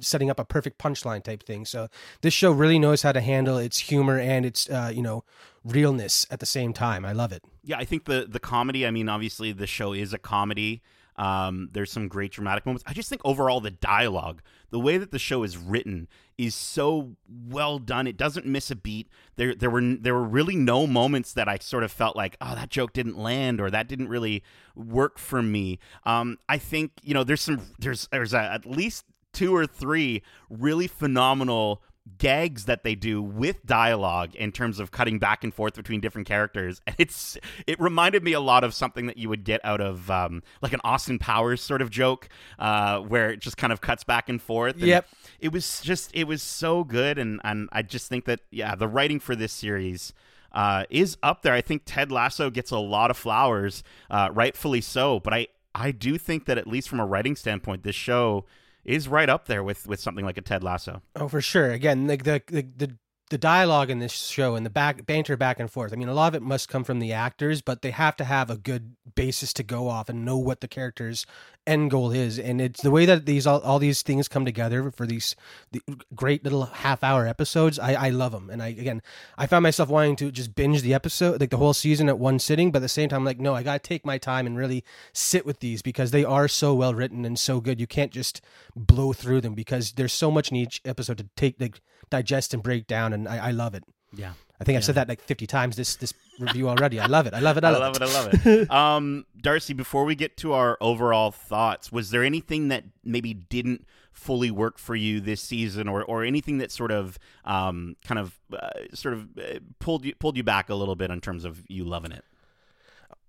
setting 0.00 0.30
up 0.30 0.38
a 0.38 0.44
perfect 0.44 0.78
punchline 0.78 1.22
type 1.22 1.42
thing 1.42 1.64
so 1.64 1.88
this 2.22 2.34
show 2.34 2.50
really 2.50 2.78
knows 2.78 3.02
how 3.02 3.12
to 3.12 3.20
handle 3.20 3.58
its 3.58 3.78
humor 3.78 4.18
and 4.18 4.46
its 4.46 4.68
uh, 4.70 4.90
you 4.92 5.02
know 5.02 5.24
realness 5.64 6.26
at 6.30 6.40
the 6.40 6.46
same 6.46 6.72
time 6.72 7.04
i 7.04 7.12
love 7.12 7.32
it 7.32 7.42
Yeah, 7.64 7.78
I 7.78 7.84
think 7.84 8.04
the 8.04 8.26
the 8.28 8.38
comedy. 8.38 8.86
I 8.86 8.92
mean, 8.92 9.08
obviously 9.08 9.52
the 9.52 9.66
show 9.66 9.92
is 9.92 10.12
a 10.12 10.18
comedy. 10.18 10.82
Um, 11.16 11.70
there's 11.72 11.90
some 11.90 12.08
great 12.08 12.30
dramatic 12.30 12.64
moments. 12.64 12.84
I 12.86 12.92
just 12.92 13.08
think 13.08 13.22
overall 13.24 13.60
the 13.60 13.70
dialogue, 13.72 14.42
the 14.70 14.78
way 14.78 14.98
that 14.98 15.10
the 15.10 15.18
show 15.18 15.42
is 15.42 15.56
written, 15.56 16.08
is 16.38 16.54
so 16.54 17.16
well 17.28 17.78
done. 17.78 18.06
It 18.06 18.16
doesn't 18.16 18.46
miss 18.46 18.70
a 18.70 18.76
beat. 18.76 19.08
There 19.34 19.52
there 19.54 19.70
were 19.70 19.82
there 19.82 20.14
were 20.14 20.24
really 20.24 20.54
no 20.54 20.86
moments 20.86 21.32
that 21.32 21.48
I 21.48 21.58
sort 21.58 21.82
of 21.82 21.90
felt 21.90 22.14
like, 22.14 22.36
oh, 22.40 22.54
that 22.54 22.68
joke 22.68 22.92
didn't 22.92 23.18
land 23.18 23.60
or 23.60 23.70
that 23.70 23.88
didn't 23.88 24.08
really 24.08 24.44
work 24.76 25.18
for 25.18 25.42
me. 25.42 25.80
Um, 26.04 26.38
I 26.48 26.58
think 26.58 26.92
you 27.02 27.14
know 27.14 27.24
there's 27.24 27.42
some 27.42 27.60
there's 27.80 28.08
there's 28.12 28.34
a, 28.34 28.40
at 28.40 28.64
least 28.64 29.04
two 29.36 29.54
or 29.54 29.66
three 29.66 30.22
really 30.50 30.86
phenomenal 30.86 31.82
gags 32.18 32.66
that 32.66 32.84
they 32.84 32.94
do 32.94 33.20
with 33.20 33.66
dialogue 33.66 34.32
in 34.36 34.52
terms 34.52 34.78
of 34.78 34.92
cutting 34.92 35.18
back 35.18 35.42
and 35.42 35.52
forth 35.52 35.74
between 35.74 36.00
different 36.00 36.26
characters. 36.26 36.80
And 36.86 36.94
it's 36.98 37.36
it 37.66 37.80
reminded 37.80 38.22
me 38.22 38.32
a 38.32 38.38
lot 38.40 38.62
of 38.64 38.72
something 38.74 39.06
that 39.06 39.16
you 39.16 39.28
would 39.28 39.42
get 39.44 39.60
out 39.64 39.80
of 39.80 40.08
um, 40.10 40.42
like 40.62 40.72
an 40.72 40.80
austin 40.84 41.18
powers 41.18 41.60
sort 41.60 41.82
of 41.82 41.90
joke 41.90 42.28
uh, 42.60 43.00
where 43.00 43.30
it 43.30 43.40
just 43.40 43.56
kind 43.56 43.72
of 43.72 43.80
cuts 43.80 44.04
back 44.04 44.28
and 44.28 44.40
forth. 44.40 44.76
And 44.76 44.84
Yep. 44.86 45.08
it 45.40 45.52
was 45.52 45.80
just 45.80 46.12
it 46.14 46.24
was 46.28 46.42
so 46.42 46.84
good. 46.84 47.18
And 47.18 47.40
and 47.44 47.68
i 47.72 47.82
just 47.82 48.08
think 48.08 48.24
that 48.26 48.40
yeah 48.52 48.74
the 48.76 48.88
writing 48.88 49.18
for 49.18 49.34
this 49.34 49.52
series 49.52 50.12
uh, 50.52 50.84
is 50.88 51.18
up 51.24 51.42
there. 51.42 51.52
I 51.54 51.60
think 51.60 51.82
ted 51.84 52.12
lasso 52.12 52.50
gets 52.50 52.70
a 52.70 52.78
lot 52.78 53.10
of 53.10 53.16
flowers 53.16 53.82
uh, 54.10 54.28
rightfully 54.32 54.80
so. 54.80 55.18
But 55.18 55.34
i 55.34 55.48
i 55.74 55.90
do 55.90 56.18
think 56.18 56.44
that 56.46 56.56
at 56.56 56.68
least 56.68 56.88
from 56.88 57.00
a 57.00 57.04
writing 57.06 57.34
standpoint 57.36 57.82
this 57.82 57.96
show 57.96 58.46
is 58.86 59.08
right 59.08 59.28
up 59.28 59.46
there 59.46 59.62
with 59.62 59.86
with 59.86 60.00
something 60.00 60.24
like 60.24 60.38
a 60.38 60.42
ted 60.42 60.62
lasso 60.64 61.02
Oh, 61.14 61.28
for 61.28 61.40
sure. 61.40 61.70
Again, 61.72 62.06
like 62.06 62.24
the, 62.24 62.42
the 62.46 62.66
the 62.76 62.96
the 63.28 63.38
dialogue 63.38 63.90
in 63.90 63.98
this 63.98 64.12
show 64.12 64.54
and 64.54 64.64
the 64.64 64.70
back 64.70 65.04
banter 65.04 65.36
back 65.36 65.58
and 65.58 65.68
forth. 65.70 65.92
I 65.92 65.96
mean, 65.96 66.08
a 66.08 66.14
lot 66.14 66.28
of 66.28 66.36
it 66.36 66.42
must 66.42 66.68
come 66.68 66.84
from 66.84 67.00
the 67.00 67.12
actors, 67.12 67.60
but 67.60 67.82
they 67.82 67.90
have 67.90 68.14
to 68.16 68.24
have 68.24 68.50
a 68.50 68.56
good 68.56 68.94
basis 69.16 69.52
to 69.54 69.64
go 69.64 69.88
off 69.88 70.08
and 70.08 70.24
know 70.24 70.36
what 70.38 70.60
the 70.60 70.68
character's 70.68 71.26
end 71.66 71.90
goal 71.90 72.10
is. 72.10 72.38
And 72.38 72.60
it's 72.60 72.82
the 72.82 72.90
way 72.90 73.06
that 73.06 73.26
these 73.26 73.46
all, 73.46 73.60
all 73.60 73.78
these 73.78 74.02
things 74.02 74.28
come 74.28 74.44
together 74.44 74.90
for 74.90 75.06
these 75.06 75.36
the 75.72 75.82
great 76.14 76.44
little 76.44 76.66
half 76.66 77.02
hour 77.02 77.26
episodes. 77.26 77.78
I, 77.78 77.94
I 77.94 78.10
love 78.10 78.32
them. 78.32 78.50
And 78.50 78.62
I 78.62 78.68
again, 78.68 79.02
I 79.36 79.46
found 79.46 79.62
myself 79.62 79.88
wanting 79.88 80.16
to 80.16 80.30
just 80.30 80.54
binge 80.54 80.82
the 80.82 80.94
episode, 80.94 81.40
like 81.40 81.50
the 81.50 81.56
whole 81.56 81.74
season 81.74 82.08
at 82.08 82.18
one 82.18 82.38
sitting. 82.38 82.70
But 82.70 82.78
at 82.78 82.82
the 82.82 82.88
same 82.88 83.08
time, 83.08 83.24
like 83.24 83.40
no, 83.40 83.54
I 83.54 83.62
got 83.62 83.82
to 83.82 83.88
take 83.88 84.06
my 84.06 84.18
time 84.18 84.46
and 84.46 84.56
really 84.56 84.84
sit 85.12 85.44
with 85.44 85.60
these 85.60 85.82
because 85.82 86.10
they 86.10 86.24
are 86.24 86.48
so 86.48 86.74
well 86.74 86.94
written 86.94 87.24
and 87.24 87.38
so 87.38 87.60
good. 87.60 87.80
You 87.80 87.86
can't 87.86 88.12
just 88.12 88.40
blow 88.74 89.12
through 89.12 89.40
them 89.40 89.54
because 89.54 89.92
there's 89.92 90.12
so 90.12 90.30
much 90.30 90.50
in 90.50 90.56
each 90.56 90.80
episode 90.84 91.18
to 91.18 91.28
take 91.36 91.60
like 91.60 91.80
digest 92.10 92.54
and 92.54 92.62
break 92.62 92.86
down 92.86 93.12
and 93.12 93.28
I, 93.28 93.48
I 93.48 93.50
love 93.50 93.74
it. 93.74 93.84
Yeah. 94.14 94.32
I 94.60 94.64
think 94.64 94.76
I've 94.76 94.84
said 94.84 94.94
that 94.94 95.08
like 95.08 95.20
50 95.20 95.46
times 95.46 95.76
this 95.76 95.96
this 95.96 96.14
review 96.38 96.68
already. 96.68 96.98
I 96.98 97.06
love 97.06 97.26
it. 97.26 97.34
I 97.34 97.40
love 97.40 97.56
it. 97.56 97.64
I 97.64 97.68
I 97.68 97.72
love, 97.72 97.80
love 97.80 97.96
it. 97.96 98.02
I 98.02 98.06
love 98.06 98.46
it. 98.46 98.70
um, 98.70 99.26
Darcy, 99.40 99.74
before 99.74 100.04
we 100.04 100.14
get 100.14 100.36
to 100.38 100.52
our 100.52 100.78
overall 100.80 101.30
thoughts, 101.30 101.92
was 101.92 102.10
there 102.10 102.24
anything 102.24 102.68
that 102.68 102.84
maybe 103.04 103.34
didn't 103.34 103.86
fully 104.12 104.50
work 104.50 104.78
for 104.78 104.96
you 104.96 105.20
this 105.20 105.42
season, 105.42 105.88
or 105.88 106.02
or 106.04 106.24
anything 106.24 106.58
that 106.58 106.72
sort 106.72 106.90
of 106.90 107.18
um, 107.44 107.96
kind 108.04 108.18
of 108.18 108.38
uh, 108.52 108.70
sort 108.94 109.14
of 109.14 109.28
uh, 109.38 109.58
pulled 109.78 110.04
you 110.04 110.14
pulled 110.14 110.36
you 110.36 110.42
back 110.42 110.70
a 110.70 110.74
little 110.74 110.96
bit 110.96 111.10
in 111.10 111.20
terms 111.20 111.44
of 111.44 111.62
you 111.68 111.84
loving 111.84 112.12
it? 112.12 112.24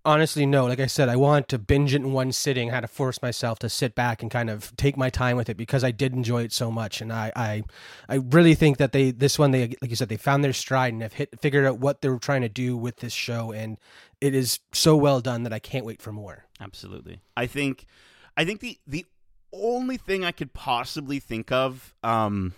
Honestly, 0.07 0.45
no. 0.45 0.65
Like 0.67 0.79
I 0.79 0.85
said, 0.85 1.09
I 1.09 1.17
wanted 1.17 1.49
to 1.49 1.59
binge 1.59 1.93
it 1.93 1.97
in 1.97 2.13
one 2.13 2.31
sitting. 2.31 2.71
I 2.71 2.75
had 2.75 2.79
to 2.79 2.87
force 2.87 3.21
myself 3.21 3.59
to 3.59 3.67
sit 3.67 3.93
back 3.93 4.21
and 4.21 4.31
kind 4.31 4.49
of 4.49 4.73
take 4.77 4.95
my 4.95 5.09
time 5.09 5.35
with 5.35 5.49
it 5.49 5.57
because 5.57 5.83
I 5.83 5.91
did 5.91 6.13
enjoy 6.13 6.43
it 6.43 6.53
so 6.53 6.71
much. 6.71 7.01
And 7.01 7.11
I, 7.11 7.33
I, 7.35 7.63
I 8.07 8.15
really 8.15 8.55
think 8.55 8.77
that 8.77 8.93
they 8.93 9.11
this 9.11 9.37
one 9.37 9.51
they 9.51 9.75
like 9.81 9.89
you 9.89 9.97
said 9.97 10.07
they 10.07 10.15
found 10.15 10.45
their 10.45 10.53
stride 10.53 10.93
and 10.93 11.01
have 11.01 11.11
hit 11.11 11.37
figured 11.41 11.65
out 11.65 11.79
what 11.79 12.01
they 12.01 12.07
were 12.07 12.19
trying 12.19 12.39
to 12.43 12.47
do 12.47 12.77
with 12.77 12.95
this 13.01 13.11
show, 13.11 13.51
and 13.51 13.77
it 14.21 14.33
is 14.33 14.59
so 14.71 14.95
well 14.95 15.19
done 15.19 15.43
that 15.43 15.51
I 15.51 15.59
can't 15.59 15.85
wait 15.85 16.01
for 16.01 16.13
more. 16.13 16.45
Absolutely. 16.61 17.19
I 17.35 17.45
think 17.45 17.85
I 18.37 18.45
think 18.45 18.61
the 18.61 18.79
the 18.87 19.05
only 19.51 19.97
thing 19.97 20.23
I 20.23 20.31
could 20.31 20.53
possibly 20.53 21.19
think 21.19 21.51
of 21.51 21.93
um 22.01 22.53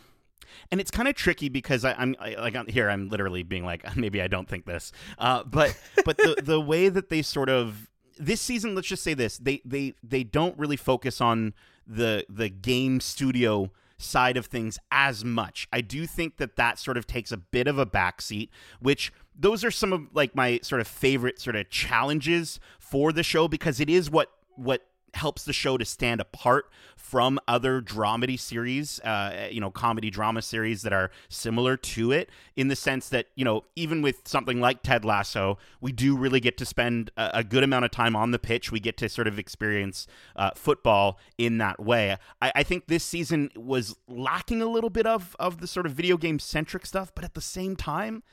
and 0.71 0.79
it's 0.79 0.91
kind 0.91 1.07
of 1.07 1.15
tricky 1.15 1.49
because 1.49 1.85
I, 1.85 1.93
I'm 1.93 2.15
I, 2.19 2.35
like 2.35 2.55
I'm, 2.55 2.67
here. 2.67 2.89
I'm 2.89 3.09
literally 3.09 3.43
being 3.43 3.65
like, 3.65 3.95
maybe 3.95 4.21
I 4.21 4.27
don't 4.27 4.47
think 4.47 4.65
this, 4.65 4.91
uh, 5.17 5.43
but 5.43 5.77
but 6.05 6.17
the 6.17 6.41
the 6.43 6.59
way 6.59 6.89
that 6.89 7.09
they 7.09 7.21
sort 7.21 7.49
of 7.49 7.89
this 8.17 8.41
season, 8.41 8.75
let's 8.75 8.87
just 8.87 9.03
say 9.03 9.13
this, 9.13 9.37
they 9.37 9.61
they 9.65 9.93
they 10.03 10.23
don't 10.23 10.57
really 10.57 10.77
focus 10.77 11.21
on 11.21 11.53
the 11.87 12.25
the 12.29 12.49
game 12.49 12.99
studio 12.99 13.71
side 13.97 14.37
of 14.37 14.45
things 14.45 14.79
as 14.91 15.25
much. 15.25 15.67
I 15.71 15.81
do 15.81 16.07
think 16.07 16.37
that 16.37 16.55
that 16.55 16.79
sort 16.79 16.97
of 16.97 17.05
takes 17.05 17.31
a 17.31 17.37
bit 17.37 17.67
of 17.67 17.77
a 17.77 17.85
backseat, 17.85 18.49
which 18.79 19.11
those 19.37 19.63
are 19.63 19.71
some 19.71 19.93
of 19.93 20.07
like 20.13 20.35
my 20.35 20.59
sort 20.63 20.81
of 20.81 20.87
favorite 20.87 21.39
sort 21.39 21.55
of 21.55 21.69
challenges 21.69 22.59
for 22.79 23.11
the 23.11 23.23
show 23.23 23.47
because 23.47 23.79
it 23.79 23.89
is 23.89 24.09
what 24.09 24.31
what 24.55 24.85
helps 25.15 25.43
the 25.43 25.53
show 25.53 25.77
to 25.77 25.85
stand 25.85 26.21
apart 26.21 26.69
from 26.95 27.39
other 27.47 27.81
dramedy 27.81 28.39
series, 28.39 28.99
uh, 28.99 29.47
you 29.51 29.59
know, 29.59 29.71
comedy 29.71 30.09
drama 30.09 30.41
series 30.41 30.83
that 30.83 30.93
are 30.93 31.09
similar 31.27 31.75
to 31.75 32.11
it 32.11 32.29
in 32.55 32.67
the 32.67 32.75
sense 32.75 33.09
that, 33.09 33.27
you 33.35 33.43
know, 33.43 33.63
even 33.75 34.01
with 34.01 34.27
something 34.27 34.59
like 34.59 34.83
Ted 34.83 35.03
Lasso, 35.03 35.57
we 35.81 35.91
do 35.91 36.15
really 36.15 36.39
get 36.39 36.57
to 36.57 36.65
spend 36.65 37.09
a, 37.17 37.39
a 37.39 37.43
good 37.43 37.63
amount 37.63 37.85
of 37.85 37.91
time 37.91 38.15
on 38.15 38.31
the 38.31 38.39
pitch. 38.39 38.71
We 38.71 38.79
get 38.79 38.97
to 38.97 39.09
sort 39.09 39.27
of 39.27 39.39
experience 39.39 40.05
uh, 40.35 40.51
football 40.55 41.17
in 41.37 41.57
that 41.57 41.79
way. 41.79 42.17
I, 42.41 42.51
I 42.55 42.63
think 42.63 42.87
this 42.87 43.03
season 43.03 43.49
was 43.55 43.95
lacking 44.07 44.61
a 44.61 44.67
little 44.67 44.89
bit 44.91 45.07
of, 45.07 45.35
of 45.39 45.61
the 45.61 45.67
sort 45.67 45.85
of 45.85 45.93
video 45.93 46.17
game 46.17 46.37
centric 46.37 46.85
stuff, 46.85 47.11
but 47.15 47.23
at 47.23 47.33
the 47.33 47.41
same 47.41 47.75
time, 47.75 48.23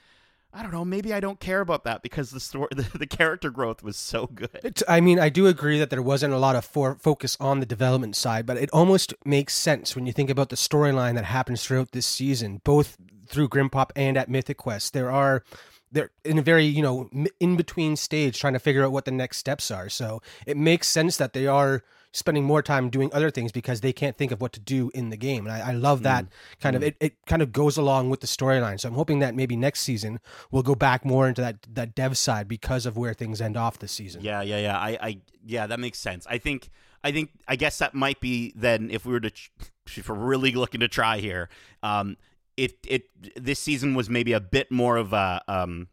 I 0.57 0.63
don't 0.63 0.73
know. 0.73 0.87
Maybe 0.87 1.13
I 1.13 1.21
don't 1.21 1.39
care 1.39 1.61
about 1.61 1.85
that 1.85 2.03
because 2.03 2.31
the 2.31 2.41
story, 2.41 2.69
the, 2.75 2.99
the 2.99 3.07
character 3.07 3.51
growth 3.51 3.83
was 3.83 3.97
so 3.99 4.27
good. 4.27 4.83
I 4.89 5.03
mean, 5.03 5.21
I 5.21 5.29
do 5.29 5.47
agree 5.47 5.79
that 5.79 5.91
there 5.91 6.01
wasn't 6.01 6.33
a 6.33 6.39
lot 6.39 6.57
of 6.57 6.65
for, 6.65 6.95
focus 6.95 7.37
on 7.39 7.61
the 7.61 7.67
development 7.67 8.17
side, 8.17 8.47
but 8.47 8.57
it 8.57 8.71
almost 8.73 9.13
makes 9.27 9.53
sense 9.53 9.95
when 9.95 10.07
you 10.07 10.15
think 10.15 10.31
about 10.31 10.49
the 10.49 10.57
storyline 10.57 11.15
that 11.17 11.27
happens 11.27 11.63
throughout 11.63 11.93
this 11.93 12.07
season, 12.07 12.63
both 12.65 12.97
through 13.29 13.51
Grimpop 13.51 13.91
and 13.95 14.17
at 14.17 14.31
Mythic 14.31 14.57
Quest. 14.57 14.95
There 14.95 15.11
are 15.11 15.45
they're 15.93 16.11
in 16.25 16.39
a 16.39 16.43
very 16.43 16.65
you 16.65 16.83
know 16.83 17.11
in 17.39 17.57
between 17.57 17.95
stage 17.95 18.41
trying 18.41 18.55
to 18.55 18.59
figure 18.59 18.85
out 18.85 18.93
what 18.93 19.05
the 19.05 19.11
next 19.11 19.37
steps 19.37 19.71
are. 19.71 19.91
So 19.91 20.23
it 20.47 20.57
makes 20.57 20.89
sense 20.89 21.19
that 21.19 21.35
they 21.35 21.47
are 21.47 21.83
spending 22.17 22.45
more 22.45 22.63
time 22.63 22.89
doing 22.89 23.11
other 23.13 23.31
things 23.31 23.53
because 23.53 23.81
they 23.83 23.93
can't 23.93 24.17
think 24.17 24.33
of 24.33 24.41
what 24.41 24.53
to 24.55 24.61
do 24.61 24.91
in 24.95 25.11
the 25.11 25.17
game. 25.17 25.47
And 25.47 25.55
I, 25.55 25.71
I 25.71 25.73
love 25.73 26.03
that 26.05 26.25
Mm. 26.25 26.29
kind 26.61 26.77
of 26.77 26.83
it, 26.83 26.97
it 26.99 27.15
kind 27.27 27.43
of 27.43 27.53
goes 27.53 27.77
along 27.77 28.09
with 28.11 28.21
the 28.21 28.27
storyline. 28.27 28.81
So 28.81 28.89
I'm 28.89 28.95
hoping 28.95 29.19
that 29.19 29.35
maybe 29.35 29.55
next 29.57 29.81
season 29.81 30.19
we'll 30.51 30.63
go 30.63 30.75
back 30.75 31.05
more 31.05 31.29
into 31.29 31.43
that 31.43 31.57
that 31.75 31.95
dev 31.95 32.17
side 32.17 32.49
because 32.49 32.87
of 32.87 32.97
where 32.97 33.13
things 33.15 33.41
end 33.41 33.57
off 33.57 33.79
this 33.79 33.93
season. 33.93 34.23
Yeah, 34.23 34.41
yeah, 34.43 34.59
yeah. 34.59 34.79
I, 34.79 34.99
I, 35.01 35.19
yeah, 35.45 35.67
that 35.67 35.79
makes 35.79 35.99
sense. 35.99 36.27
I 36.29 36.39
think, 36.39 36.71
I 37.05 37.13
think, 37.13 37.31
I 37.47 37.57
guess 37.57 37.79
that 37.79 37.93
might 37.95 38.21
be 38.21 38.53
then 38.57 38.91
if 38.91 39.05
we 39.05 39.13
were 39.13 39.21
to, 39.21 39.31
if 39.97 40.09
we're 40.09 40.15
really 40.17 40.53
looking 40.53 40.81
to 40.81 40.89
try 40.89 41.19
here, 41.19 41.49
um, 41.83 42.17
it, 42.57 42.79
it, 42.87 43.05
this 43.37 43.59
season 43.59 43.95
was 43.95 44.09
maybe 44.09 44.33
a 44.33 44.41
bit 44.41 44.73
more 44.73 44.97
of 44.97 45.13
a, 45.13 45.43
um, 45.47 45.89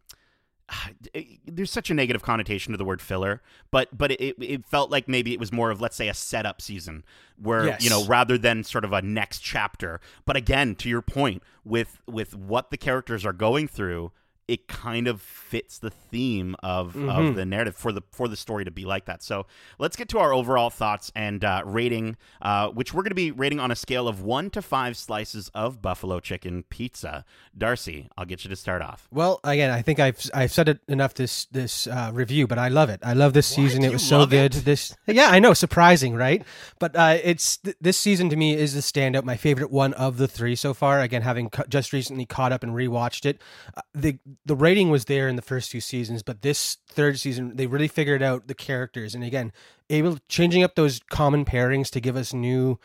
Eh, 1.14 1.22
there's 1.46 1.70
such 1.70 1.90
a 1.90 1.94
negative 1.94 2.22
connotation 2.22 2.72
to 2.72 2.76
the 2.78 2.84
word 2.84 3.00
filler, 3.02 3.42
but 3.70 3.96
but 3.96 4.10
it, 4.12 4.34
it 4.40 4.64
felt 4.66 4.90
like 4.90 5.06
maybe 5.06 5.32
it 5.32 5.38
was 5.38 5.52
more 5.52 5.70
of 5.70 5.80
let's 5.80 5.94
say 5.94 6.08
a 6.08 6.14
setup 6.14 6.60
season 6.62 7.04
where 7.36 7.66
Yes. 7.66 7.84
you 7.84 7.90
know 7.90 8.04
rather 8.06 8.36
than 8.38 8.64
sort 8.64 8.84
of 8.84 8.92
a 8.92 9.02
next 9.02 9.40
chapter. 9.40 10.00
But 10.24 10.36
again, 10.36 10.74
to 10.76 10.88
your 10.88 11.02
point, 11.02 11.42
with 11.64 12.00
with 12.06 12.34
what 12.34 12.70
the 12.70 12.76
characters 12.76 13.24
are 13.24 13.32
going 13.32 13.68
through, 13.68 14.10
it 14.46 14.68
kind 14.68 15.08
of 15.08 15.20
fits 15.22 15.78
the 15.78 15.90
theme 15.90 16.54
of, 16.62 16.96
of 17.08 17.34
the 17.34 17.44
narrative 17.46 17.74
for 17.74 17.92
the 17.92 18.02
for 18.10 18.28
the 18.28 18.36
story 18.36 18.64
to 18.64 18.70
be 18.70 18.84
like 18.84 19.06
that. 19.06 19.22
So 19.22 19.46
let's 19.78 19.96
get 19.96 20.08
to 20.10 20.18
our 20.18 20.32
overall 20.32 20.70
thoughts 20.70 21.10
and 21.14 21.44
uh, 21.44 21.62
rating, 21.64 22.16
uh, 22.42 22.68
which 22.68 22.92
we're 22.92 23.02
going 23.02 23.10
to 23.10 23.14
be 23.14 23.30
rating 23.30 23.58
on 23.60 23.70
a 23.70 23.76
scale 23.76 24.06
of 24.06 24.22
one 24.22 24.50
to 24.50 24.60
five 24.62 24.96
slices 24.96 25.50
of 25.54 25.80
buffalo 25.80 26.20
chicken 26.20 26.64
pizza. 26.68 27.24
Darcy, 27.56 28.08
I'll 28.18 28.26
get 28.26 28.44
you 28.44 28.50
to 28.50 28.56
start 28.56 28.82
off. 28.82 29.08
Well, 29.10 29.40
again, 29.44 29.70
I 29.70 29.80
think 29.82 29.98
I've 30.00 30.20
I've 30.34 30.52
said 30.52 30.68
it 30.68 30.80
enough 30.88 31.14
this 31.14 31.46
this 31.46 31.86
uh, 31.86 32.10
review, 32.12 32.46
but 32.46 32.58
I 32.58 32.68
love 32.68 32.90
it. 32.90 33.00
I 33.02 33.14
love 33.14 33.32
this 33.32 33.46
season. 33.46 33.82
You 33.82 33.88
It 33.90 33.92
was 33.94 34.06
so 34.06 34.26
good. 34.26 34.54
it? 34.54 34.64
This, 34.64 34.94
yeah, 35.06 35.28
I 35.30 35.38
know, 35.38 35.54
surprising, 35.54 36.14
right? 36.14 36.42
But 36.78 36.96
uh, 36.96 37.18
it's 37.22 37.56
th- 37.58 37.76
this 37.80 37.96
season 37.96 38.28
to 38.30 38.36
me 38.36 38.54
is 38.54 38.74
the 38.74 38.80
standout, 38.80 39.24
my 39.24 39.36
favorite 39.36 39.70
one 39.70 39.94
of 39.94 40.18
the 40.18 40.28
three 40.28 40.54
so 40.56 40.74
far. 40.74 41.00
Again, 41.00 41.22
having 41.22 41.48
cu- 41.50 41.64
just 41.68 41.92
recently 41.92 42.26
caught 42.26 42.52
up 42.52 42.62
and 42.62 42.72
rewatched 42.72 43.24
it, 43.24 43.40
uh, 43.76 43.80
the 43.94 44.18
the 44.44 44.56
writing 44.56 44.90
was 44.90 45.06
there 45.06 45.28
in 45.28 45.36
the 45.36 45.42
first 45.42 45.70
two 45.70 45.80
seasons, 45.80 46.22
but 46.22 46.42
this 46.42 46.78
third 46.86 47.18
season 47.18 47.56
they 47.56 47.66
really 47.66 47.88
figured 47.88 48.22
out 48.22 48.48
the 48.48 48.54
characters, 48.54 49.14
and 49.14 49.24
again, 49.24 49.52
able 49.90 50.18
changing 50.28 50.62
up 50.62 50.74
those 50.74 51.00
common 51.10 51.44
pairings 51.44 51.90
to 51.90 52.00
give 52.00 52.16
us 52.16 52.32
new 52.32 52.78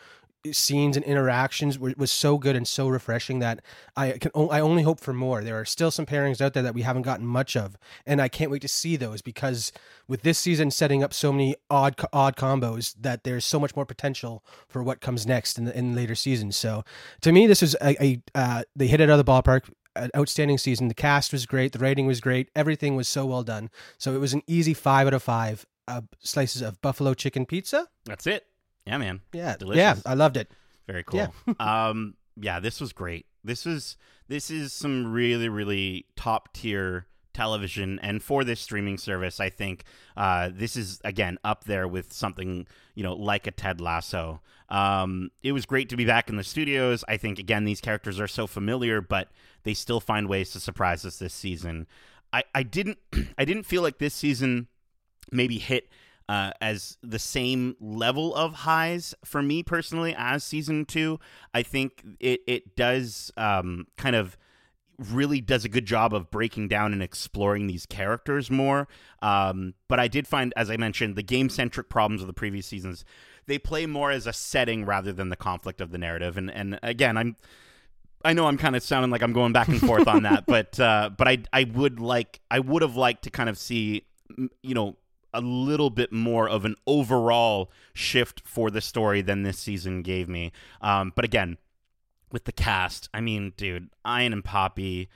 scenes 0.52 0.96
and 0.96 1.04
interactions 1.04 1.78
was, 1.78 2.10
so 2.10 2.38
good 2.38 2.56
and 2.56 2.66
so 2.66 2.88
refreshing 2.88 3.38
that 3.40 3.60
I 3.96 4.12
can 4.12 4.30
I 4.34 4.60
only 4.60 4.82
hope 4.82 5.00
for 5.00 5.12
more. 5.12 5.42
There 5.42 5.58
are 5.58 5.64
still 5.64 5.90
some 5.90 6.06
pairings 6.06 6.40
out 6.40 6.54
there 6.54 6.62
that 6.62 6.74
we 6.74 6.82
haven't 6.82 7.02
gotten 7.02 7.26
much 7.26 7.56
of, 7.56 7.76
and 8.06 8.20
I 8.20 8.28
can't 8.28 8.50
wait 8.50 8.62
to 8.62 8.68
see 8.68 8.96
those 8.96 9.22
because 9.22 9.72
with 10.08 10.22
this 10.22 10.38
season 10.38 10.70
setting 10.70 11.02
up 11.02 11.12
so 11.12 11.32
many 11.32 11.56
odd 11.68 11.96
odd 12.12 12.36
combos 12.36 12.94
that 13.00 13.24
there's 13.24 13.44
so 13.44 13.60
much 13.60 13.76
more 13.76 13.86
potential 13.86 14.44
for 14.68 14.82
what 14.82 15.00
comes 15.00 15.26
next 15.26 15.58
in 15.58 15.66
the, 15.66 15.76
in 15.76 15.94
later 15.94 16.14
seasons. 16.14 16.56
So 16.56 16.84
to 17.20 17.32
me, 17.32 17.46
this 17.46 17.62
is 17.62 17.76
a, 17.82 18.02
a 18.02 18.22
uh, 18.34 18.62
they 18.74 18.86
hit 18.86 19.00
it 19.00 19.10
out 19.10 19.18
of 19.18 19.24
the 19.24 19.30
ballpark. 19.30 19.70
An 19.96 20.10
outstanding 20.16 20.58
season. 20.58 20.88
The 20.88 20.94
cast 20.94 21.32
was 21.32 21.46
great. 21.46 21.72
The 21.72 21.78
writing 21.80 22.06
was 22.06 22.20
great. 22.20 22.48
Everything 22.54 22.94
was 22.94 23.08
so 23.08 23.26
well 23.26 23.42
done. 23.42 23.70
So 23.98 24.14
it 24.14 24.18
was 24.18 24.32
an 24.32 24.42
easy 24.46 24.72
five 24.74 25.06
out 25.08 25.14
of 25.14 25.22
five 25.22 25.66
uh, 25.88 26.02
slices 26.20 26.62
of 26.62 26.80
buffalo 26.80 27.12
chicken 27.14 27.44
pizza. 27.44 27.88
That's 28.04 28.26
it. 28.26 28.46
Yeah, 28.86 28.98
man. 28.98 29.20
Yeah, 29.32 29.56
Delicious. 29.56 29.78
yeah, 29.78 29.96
I 30.06 30.14
loved 30.14 30.36
it. 30.36 30.50
Very 30.86 31.02
cool. 31.04 31.34
um, 31.60 32.14
yeah, 32.36 32.60
this 32.60 32.80
was 32.80 32.92
great. 32.92 33.26
This 33.42 33.64
was 33.64 33.96
this 34.28 34.50
is 34.50 34.72
some 34.72 35.12
really 35.12 35.48
really 35.48 36.06
top 36.16 36.52
tier 36.52 37.06
television, 37.32 37.98
and 38.02 38.22
for 38.22 38.44
this 38.44 38.60
streaming 38.60 38.98
service, 38.98 39.40
I 39.40 39.50
think 39.50 39.84
uh, 40.16 40.50
this 40.52 40.76
is 40.76 41.00
again 41.04 41.38
up 41.44 41.64
there 41.64 41.86
with 41.88 42.12
something 42.12 42.66
you 42.94 43.02
know 43.02 43.14
like 43.14 43.46
a 43.46 43.50
Ted 43.50 43.80
Lasso. 43.80 44.40
Um, 44.68 45.30
it 45.42 45.52
was 45.52 45.66
great 45.66 45.88
to 45.88 45.96
be 45.96 46.04
back 46.04 46.28
in 46.28 46.36
the 46.36 46.44
studios. 46.44 47.04
I 47.08 47.16
think 47.16 47.38
again 47.38 47.64
these 47.64 47.80
characters 47.80 48.20
are 48.20 48.28
so 48.28 48.46
familiar, 48.46 49.00
but 49.00 49.28
they 49.64 49.74
still 49.74 50.00
find 50.00 50.28
ways 50.28 50.50
to 50.52 50.60
surprise 50.60 51.04
us 51.04 51.18
this 51.18 51.34
season. 51.34 51.86
I, 52.32 52.44
I 52.54 52.62
didn't 52.62 52.98
I 53.38 53.44
didn't 53.44 53.64
feel 53.64 53.82
like 53.82 53.98
this 53.98 54.14
season 54.14 54.68
maybe 55.32 55.58
hit 55.58 55.88
uh, 56.28 56.52
as 56.60 56.96
the 57.02 57.18
same 57.18 57.74
level 57.80 58.34
of 58.36 58.52
highs 58.54 59.14
for 59.24 59.42
me 59.42 59.64
personally 59.64 60.14
as 60.16 60.44
season 60.44 60.84
two. 60.84 61.18
I 61.52 61.62
think 61.62 62.04
it 62.20 62.40
it 62.46 62.76
does 62.76 63.32
um, 63.36 63.86
kind 63.96 64.14
of 64.14 64.36
really 65.10 65.40
does 65.40 65.64
a 65.64 65.68
good 65.68 65.86
job 65.86 66.12
of 66.14 66.30
breaking 66.30 66.68
down 66.68 66.92
and 66.92 67.02
exploring 67.02 67.66
these 67.66 67.86
characters 67.86 68.50
more. 68.50 68.88
Um, 69.22 69.74
but 69.88 69.98
I 69.98 70.08
did 70.08 70.28
find, 70.28 70.52
as 70.56 70.70
I 70.70 70.76
mentioned, 70.76 71.16
the 71.16 71.22
game 71.22 71.48
centric 71.48 71.88
problems 71.88 72.20
of 72.20 72.26
the 72.26 72.32
previous 72.32 72.66
seasons. 72.66 73.04
They 73.46 73.58
play 73.58 73.86
more 73.86 74.10
as 74.10 74.26
a 74.26 74.32
setting 74.32 74.84
rather 74.84 75.12
than 75.12 75.28
the 75.28 75.36
conflict 75.36 75.80
of 75.80 75.90
the 75.90 75.98
narrative. 75.98 76.36
And 76.36 76.50
and 76.50 76.78
again, 76.82 77.16
I'm 77.16 77.36
I 78.24 78.34
know 78.34 78.46
I'm 78.46 78.58
kind 78.58 78.76
of 78.76 78.82
sounding 78.82 79.10
like 79.10 79.22
I'm 79.22 79.32
going 79.32 79.52
back 79.52 79.68
and 79.68 79.80
forth 79.80 80.06
on 80.06 80.24
that, 80.24 80.44
but 80.48 80.78
uh, 80.78 81.10
but 81.16 81.26
I 81.26 81.38
I 81.52 81.64
would 81.64 82.00
like 82.00 82.40
I 82.50 82.60
would 82.60 82.82
have 82.82 82.96
liked 82.96 83.24
to 83.24 83.30
kind 83.30 83.48
of 83.48 83.58
see 83.58 84.04
you 84.62 84.74
know 84.74 84.96
a 85.32 85.40
little 85.40 85.90
bit 85.90 86.12
more 86.12 86.48
of 86.48 86.64
an 86.64 86.74
overall 86.86 87.70
shift 87.94 88.42
for 88.44 88.70
the 88.70 88.80
story 88.80 89.22
than 89.22 89.42
this 89.42 89.58
season 89.58 90.02
gave 90.02 90.28
me. 90.28 90.52
Um, 90.80 91.12
but 91.14 91.24
again, 91.24 91.56
with 92.32 92.44
the 92.44 92.52
cast, 92.52 93.08
I 93.12 93.20
mean, 93.20 93.52
dude, 93.56 93.90
Ian 94.06 94.32
and 94.32 94.44
Poppy, 94.44 95.08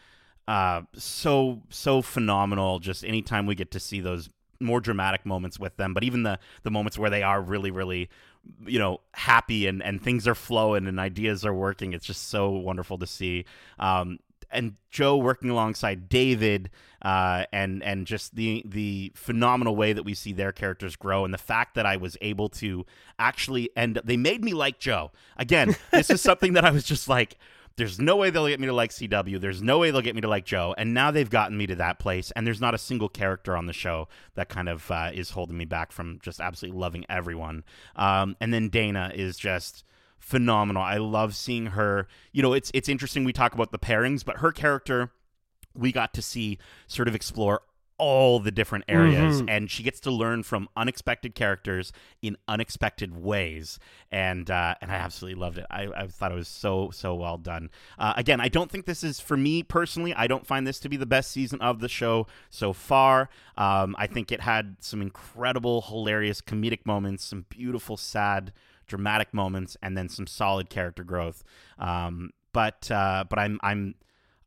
uh, 0.46 0.83
so 0.94 1.62
so 1.70 2.03
phenomenal. 2.03 2.79
Just 2.79 3.05
anytime 3.05 3.46
we 3.46 3.55
get 3.55 3.70
to 3.72 3.81
see 3.81 4.00
those 4.00 4.29
more 4.61 4.81
dramatic 4.81 5.24
moments 5.24 5.59
with 5.59 5.77
them, 5.77 5.94
but 5.94 6.05
even 6.05 6.22
the 6.22 6.38
the 6.62 6.70
moments 6.70 6.98
where 6.98 7.11
they 7.11 7.22
are 7.22 7.40
really 7.40 7.70
really 7.70 8.11
you 8.66 8.79
know 8.79 9.00
happy 9.12 9.66
and 9.66 9.83
and 9.83 10.03
things 10.03 10.29
are 10.29 10.35
flowing 10.35 10.87
and 10.87 11.00
ideas 11.00 11.44
are 11.44 11.55
working 11.55 11.92
it's 11.92 12.05
just 12.05 12.29
so 12.29 12.50
wonderful 12.50 12.98
to 12.98 13.07
see 13.07 13.44
um 13.79 14.18
and 14.55 14.77
Joe 14.90 15.17
working 15.17 15.51
alongside 15.51 16.09
David, 16.09 16.71
uh, 17.03 17.45
and 17.53 17.83
and 17.83 18.07
just 18.07 18.35
the 18.35 18.62
the 18.67 19.12
phenomenal 19.14 19.77
way 19.77 19.93
that 19.93 20.05
we 20.05 20.14
see 20.14 20.33
their 20.33 20.53
characters 20.53 20.97
grow, 20.97 21.25
and 21.25 21.35
the 21.35 21.38
fact 21.38 21.75
that 21.75 21.87
I 21.87 21.97
was 21.97 22.17
able 22.21 22.49
to 22.51 22.87
actually 23.19 23.71
end. 23.77 24.01
They 24.05 24.17
made 24.17 24.45
me 24.45 24.55
like 24.55 24.79
Joe 24.79 25.12
again. 25.37 25.77
This 25.90 26.11
is 26.11 26.21
something 26.23 26.55
that 26.55 26.64
I 26.64 26.71
was 26.71 26.85
just 26.85 27.09
like. 27.09 27.37
There's 27.77 27.99
no 27.99 28.14
way 28.14 28.31
they'll 28.31 28.47
get 28.47 28.61
me 28.61 28.69
to 28.69 28.73
like 28.73 28.90
CW. 28.90 29.40
There's 29.40 29.61
no 29.61 29.81
way 29.81 29.90
they'll 29.90 30.01
get 30.01 30.14
me 30.14 30.21
to 30.21 30.29
like 30.29 30.45
Joe. 30.45 30.77
And 30.79 30.95
now 30.95 31.11
they've 31.11 31.29
gotten 31.29 31.57
me 31.57 31.67
to 31.67 31.75
that 31.75 31.99
place. 31.99 32.31
And 32.37 32.47
there's 32.47 32.61
not 32.61 32.73
a 32.73 32.79
single 32.79 33.09
character 33.09 33.57
on 33.57 33.67
the 33.67 33.73
show 33.73 34.07
that 34.37 34.49
kind 34.49 34.69
of 34.69 34.88
uh, 34.93 35.11
is 35.12 35.31
holding 35.31 35.57
me 35.57 35.64
back 35.64 35.90
from 35.90 36.21
just 36.23 36.40
absolutely 36.40 36.79
loving 36.79 37.05
everyone. 37.09 37.64
Um, 37.97 38.37
and 38.40 38.55
then 38.55 38.69
Dana 38.69 39.11
is 39.12 39.37
just 39.37 39.83
phenomenal. 40.24 40.82
I 40.82 40.96
love 40.96 41.37
seeing 41.37 41.66
her. 41.66 42.08
You 42.32 42.42
know, 42.42 42.54
it's 42.54 42.70
it's 42.74 42.88
interesting 42.88 43.24
we 43.24 43.32
talk 43.32 43.54
about 43.54 43.72
the 43.72 43.78
pairings, 43.78 44.24
but 44.24 44.38
her 44.38 44.52
character 44.52 45.10
we 45.74 45.92
got 45.92 46.14
to 46.14 46.22
see 46.22 46.58
sort 46.87 47.08
of 47.08 47.14
explore 47.14 47.60
all 47.96 48.40
the 48.40 48.50
different 48.50 48.84
areas 48.88 49.38
mm-hmm. 49.38 49.48
and 49.48 49.70
she 49.70 49.82
gets 49.82 50.00
to 50.00 50.10
learn 50.10 50.42
from 50.42 50.68
unexpected 50.76 51.32
characters 51.32 51.92
in 52.22 52.37
unexpected 52.48 53.16
ways 53.16 53.78
and 54.10 54.50
uh, 54.50 54.74
and 54.80 54.90
I 54.90 54.96
absolutely 54.96 55.40
loved 55.40 55.58
it 55.58 55.66
I, 55.70 55.88
I 55.96 56.06
thought 56.08 56.32
it 56.32 56.37
was 56.37 56.48
so 56.48 56.90
so 56.92 57.14
well 57.14 57.38
done 57.38 57.70
uh, 57.96 58.14
again 58.16 58.40
I 58.40 58.48
don't 58.48 58.68
think 58.68 58.87
this 58.87 59.04
is 59.04 59.20
for 59.20 59.37
me 59.37 59.62
personally 59.62 60.12
I 60.12 60.26
don't 60.26 60.44
find 60.44 60.66
this 60.66 60.80
to 60.80 60.88
be 60.88 60.96
the 60.96 61.06
best 61.06 61.30
season 61.30 61.60
of 61.60 61.78
the 61.78 61.88
show 61.88 62.26
so 62.50 62.72
far 62.72 63.28
um, 63.56 63.94
I 63.96 64.08
think 64.08 64.32
it 64.32 64.40
had 64.40 64.76
some 64.80 65.00
incredible 65.00 65.82
hilarious 65.82 66.40
comedic 66.40 66.84
moments 66.84 67.24
some 67.24 67.46
beautiful 67.48 67.96
sad 67.96 68.52
dramatic 68.87 69.33
moments, 69.35 69.77
and 69.83 69.97
then 69.97 70.09
some 70.09 70.27
solid 70.27 70.70
character 70.70 71.05
growth. 71.05 71.44
Um, 71.79 72.31
but 72.53 72.90
uh, 72.90 73.25
but 73.29 73.38
I'm 73.38 73.59
I'm 73.62 73.94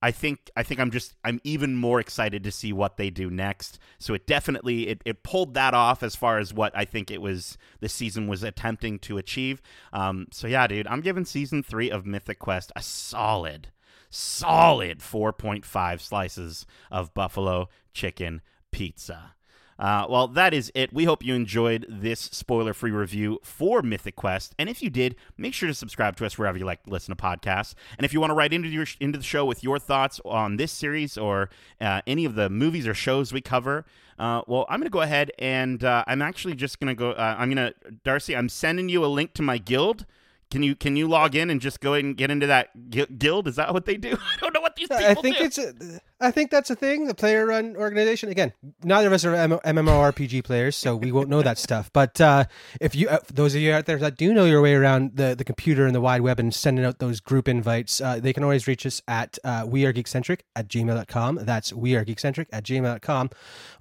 I 0.02 0.12
think 0.12 0.52
I 0.56 0.64
think 0.64 0.80
I'm 0.80 0.92
just 0.92 1.16
I'm 1.24 1.42
even 1.44 1.76
more 1.76 2.00
excited 2.00 2.44
to 2.44 2.52
see 2.52 2.72
what 2.72 2.98
they 2.98 3.10
do 3.10 3.30
next. 3.30 3.80
So 3.98 4.14
it 4.14 4.28
definitely 4.28 4.88
it, 4.88 5.02
it 5.06 5.24
pulled 5.24 5.56
that 5.56 5.74
off 5.74 6.04
as 6.04 6.16
far 6.16 6.38
as 6.38 6.54
what 6.54 6.72
I 6.76 6.86
think 6.86 7.10
it 7.10 7.22
was 7.22 7.58
the 7.80 7.90
season 7.90 8.28
was 8.28 8.44
attempting 8.44 9.00
to 9.00 9.18
achieve. 9.18 9.62
Um, 9.92 10.28
so 10.32 10.48
yeah, 10.48 10.68
dude, 10.68 10.88
I'm 10.88 11.02
giving 11.02 11.26
season 11.26 11.64
three 11.64 11.90
of 11.90 12.06
Mythic 12.06 12.38
Quest 12.38 12.72
a 12.76 12.84
solid, 12.84 13.70
solid 14.10 15.00
4.5 15.00 16.00
slices 16.00 16.66
of 16.92 17.14
buffalo 17.14 17.68
chicken 17.94 18.42
pizza. 18.72 19.34
Uh, 19.80 20.06
well, 20.10 20.28
that 20.28 20.54
is 20.54 20.72
it. 20.74 20.92
We 20.92 21.06
hope 21.06 21.24
you 21.24 21.36
enjoyed 21.36 21.86
this 21.88 22.20
spoiler 22.20 22.74
free 22.74 22.92
review 22.92 23.40
for 23.44 23.82
Mythic 23.82 24.16
Quest. 24.16 24.56
And 24.58 24.70
if 24.70 24.82
you 24.82 24.90
did, 24.90 25.16
make 25.38 25.54
sure 25.54 25.68
to 25.68 25.74
subscribe 25.74 26.16
to 26.18 26.26
us 26.26 26.38
wherever 26.38 26.58
you 26.58 26.66
like 26.66 26.84
to 26.84 26.90
listen 26.90 27.16
to 27.16 27.22
podcasts. 27.22 27.76
And 27.98 28.06
if 28.06 28.14
you 28.14 28.20
want 28.20 28.32
to 28.32 28.36
write 28.36 28.54
into, 28.54 28.70
your, 28.70 28.86
into 29.00 29.18
the 29.18 29.24
show 29.24 29.46
with 29.46 29.64
your 29.64 29.80
thoughts 29.80 30.20
on 30.26 30.58
this 30.58 30.72
series 30.72 31.18
or 31.18 31.50
uh, 31.80 32.02
any 32.08 32.26
of 32.26 32.36
the 32.36 32.50
movies 32.50 32.88
or 32.88 32.94
shows 32.94 33.32
we 33.32 33.42
cover, 33.42 33.86
uh, 34.20 34.42
well, 34.48 34.66
I'm 34.70 34.80
going 34.80 34.88
to 34.88 34.92
go 34.92 35.02
ahead 35.02 35.32
and 35.38 35.84
uh, 35.84 36.04
I'm 36.08 36.22
actually 36.22 36.56
just 36.56 36.80
going 36.80 36.88
to 36.88 36.96
go. 36.96 37.12
Uh, 37.12 37.36
I'm 37.38 37.54
going 37.54 37.72
to, 37.72 37.92
Darcy, 38.04 38.36
I'm 38.36 38.50
sending 38.50 38.90
you 38.90 39.06
a 39.06 39.08
link 39.08 39.34
to 39.36 39.42
my 39.42 39.58
guild. 39.58 40.06
Can 40.50 40.64
you 40.64 40.76
can 40.76 40.96
you 40.96 41.10
log 41.10 41.36
in 41.36 41.50
and 41.50 41.60
just 41.60 41.82
go 41.82 41.94
ahead 41.94 42.06
and 42.06 42.16
get 42.16 42.32
into 42.32 42.48
that 42.48 42.90
guild? 42.90 43.50
Is 43.50 43.58
that 43.58 43.74
what 43.74 43.86
they 43.86 43.98
do? 43.98 44.18
I 44.34 44.38
don't 44.40 44.54
know 44.54 44.62
these 44.78 44.88
people 44.88 45.06
I 45.06 45.14
think 45.16 45.38
do. 45.38 45.44
it's 45.44 45.58
a, 45.58 45.74
I 46.20 46.32
think 46.32 46.50
that's 46.50 46.70
a 46.70 46.76
thing. 46.76 47.06
The 47.06 47.14
player 47.14 47.46
run 47.46 47.76
organization. 47.76 48.30
Again, 48.30 48.54
neither 48.84 49.08
of 49.08 49.14
us 49.14 49.26
are 49.26 49.36
M- 49.36 49.52
MMORPG 49.52 50.44
players, 50.44 50.76
so 50.76 50.96
we 50.96 51.12
won't 51.12 51.30
know 51.30 51.42
that 51.42 51.58
stuff. 51.58 51.92
But 51.94 52.20
uh, 52.20 52.46
if 52.82 52.96
you, 52.96 53.08
uh, 53.10 53.20
those 53.32 53.54
of 53.56 53.62
you 53.62 53.74
out 53.74 53.86
there 53.86 53.98
that 53.98 54.18
do 54.18 54.34
know 54.34 54.46
your 54.46 54.62
way 54.62 54.74
around 54.74 55.16
the, 55.16 55.36
the 55.36 55.44
computer 55.44 55.86
and 55.86 55.94
the 55.94 56.02
wide 56.02 56.22
web 56.22 56.40
and 56.40 56.54
sending 56.54 56.86
out 56.86 57.00
those 57.00 57.20
group 57.20 57.48
invites, 57.48 58.02
uh, 58.02 58.20
they 58.20 58.34
can 58.34 58.44
always 58.44 58.68
reach 58.68 58.86
us 58.86 59.02
at 59.08 59.38
uh, 59.44 59.66
wearegeekcentric 59.66 60.40
at 60.56 60.68
gmail.com. 60.68 61.40
That's 61.44 61.72
wearegeekcentric 61.72 62.48
at 62.52 62.64
gmail.com. 62.64 63.30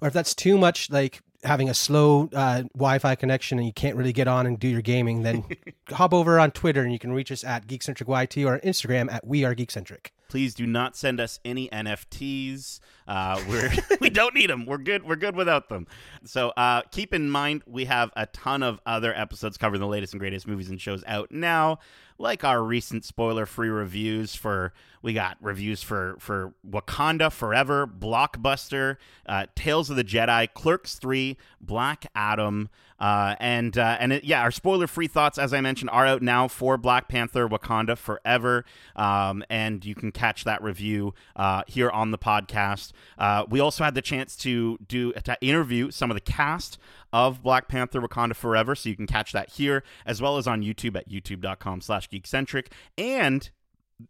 Or 0.01 0.07
if 0.07 0.13
that's 0.13 0.35
too 0.35 0.57
much 0.57 0.89
like 0.91 1.21
having 1.43 1.69
a 1.69 1.73
slow 1.73 2.29
uh, 2.33 2.63
Wi-Fi 2.73 3.15
connection 3.15 3.57
and 3.57 3.65
you 3.67 3.73
can't 3.73 3.95
really 3.95 4.13
get 4.13 4.27
on 4.27 4.45
and 4.45 4.59
do 4.59 4.67
your 4.67 4.81
gaming, 4.81 5.23
then 5.23 5.43
hop 5.89 6.13
over 6.13 6.39
on 6.39 6.51
Twitter 6.51 6.81
and 6.83 6.91
you 6.91 6.99
can 6.99 7.13
reach 7.13 7.31
us 7.31 7.43
at 7.43 7.67
GeekcentricYT 7.67 8.45
or 8.45 8.59
Instagram 8.59 9.11
at 9.11 9.25
We 9.25 9.43
Are 9.45 9.55
Geekcentric. 9.55 10.07
Please 10.27 10.53
do 10.53 10.65
not 10.65 10.95
send 10.95 11.19
us 11.19 11.39
any 11.45 11.69
NFTs. 11.69 12.79
Uh, 13.07 13.41
we're 13.49 13.71
we 14.01 14.09
don't 14.09 14.35
need 14.35 14.49
them. 14.49 14.65
We're 14.65 14.77
good. 14.77 15.03
We're 15.03 15.15
good 15.15 15.35
without 15.35 15.69
them. 15.69 15.87
So 16.25 16.49
uh, 16.49 16.81
keep 16.91 17.13
in 17.13 17.29
mind 17.29 17.63
we 17.65 17.85
have 17.85 18.11
a 18.15 18.25
ton 18.27 18.63
of 18.63 18.79
other 18.85 19.13
episodes 19.13 19.57
covering 19.57 19.81
the 19.81 19.87
latest 19.87 20.13
and 20.13 20.19
greatest 20.19 20.47
movies 20.47 20.69
and 20.69 20.79
shows 20.79 21.03
out 21.07 21.31
now, 21.31 21.79
like 22.17 22.43
our 22.43 22.63
recent 22.63 23.05
spoiler-free 23.05 23.69
reviews 23.69 24.35
for. 24.35 24.73
We 25.03 25.13
got 25.13 25.37
reviews 25.39 25.83
for 25.83 26.17
for 26.19 26.53
Wakanda 26.67 27.31
Forever, 27.31 27.87
Blockbuster, 27.87 28.97
uh, 29.27 29.45
Tales 29.55 29.89
of 29.89 29.95
the 29.95 30.03
Jedi, 30.03 30.51
Clerks 30.53 30.95
Three, 30.95 31.37
Black 31.61 32.07
Adam. 32.15 32.69
Uh, 32.99 33.35
and 33.39 33.77
uh, 33.77 33.95
and 33.99 34.11
it, 34.11 34.23
yeah, 34.23 34.41
our 34.41 34.49
spoiler 34.49 34.87
free 34.87 35.07
thoughts, 35.07 35.37
as 35.37 35.53
I 35.53 35.61
mentioned, 35.61 35.91
are 35.91 36.05
out 36.05 36.23
now 36.23 36.47
for 36.47 36.77
Black 36.77 37.07
Panther: 37.07 37.47
Wakanda 37.47 37.95
Forever, 37.95 38.65
um, 38.95 39.43
and 39.51 39.85
you 39.85 39.93
can 39.93 40.11
catch 40.11 40.43
that 40.45 40.63
review 40.63 41.13
uh, 41.35 41.61
here 41.67 41.91
on 41.91 42.09
the 42.09 42.17
podcast. 42.17 42.91
Uh, 43.17 43.45
we 43.47 43.59
also 43.59 43.83
had 43.83 43.93
the 43.93 44.01
chance 44.01 44.35
to 44.37 44.79
do 44.87 45.13
to 45.13 45.37
interview 45.41 45.91
some 45.91 46.09
of 46.09 46.15
the 46.15 46.21
cast 46.21 46.79
of 47.11 47.41
Black 47.41 47.67
Panther: 47.67 48.01
Wakanda 48.01 48.35
Forever, 48.35 48.75
so 48.75 48.89
you 48.89 48.95
can 48.95 49.07
catch 49.07 49.31
that 49.31 49.51
here 49.51 49.83
as 50.05 50.21
well 50.21 50.37
as 50.37 50.47
on 50.47 50.61
YouTube 50.61 50.95
at 50.95 51.09
youtube.com 51.09 51.81
slash 51.81 52.09
geekcentric. 52.09 52.67
and 52.97 53.49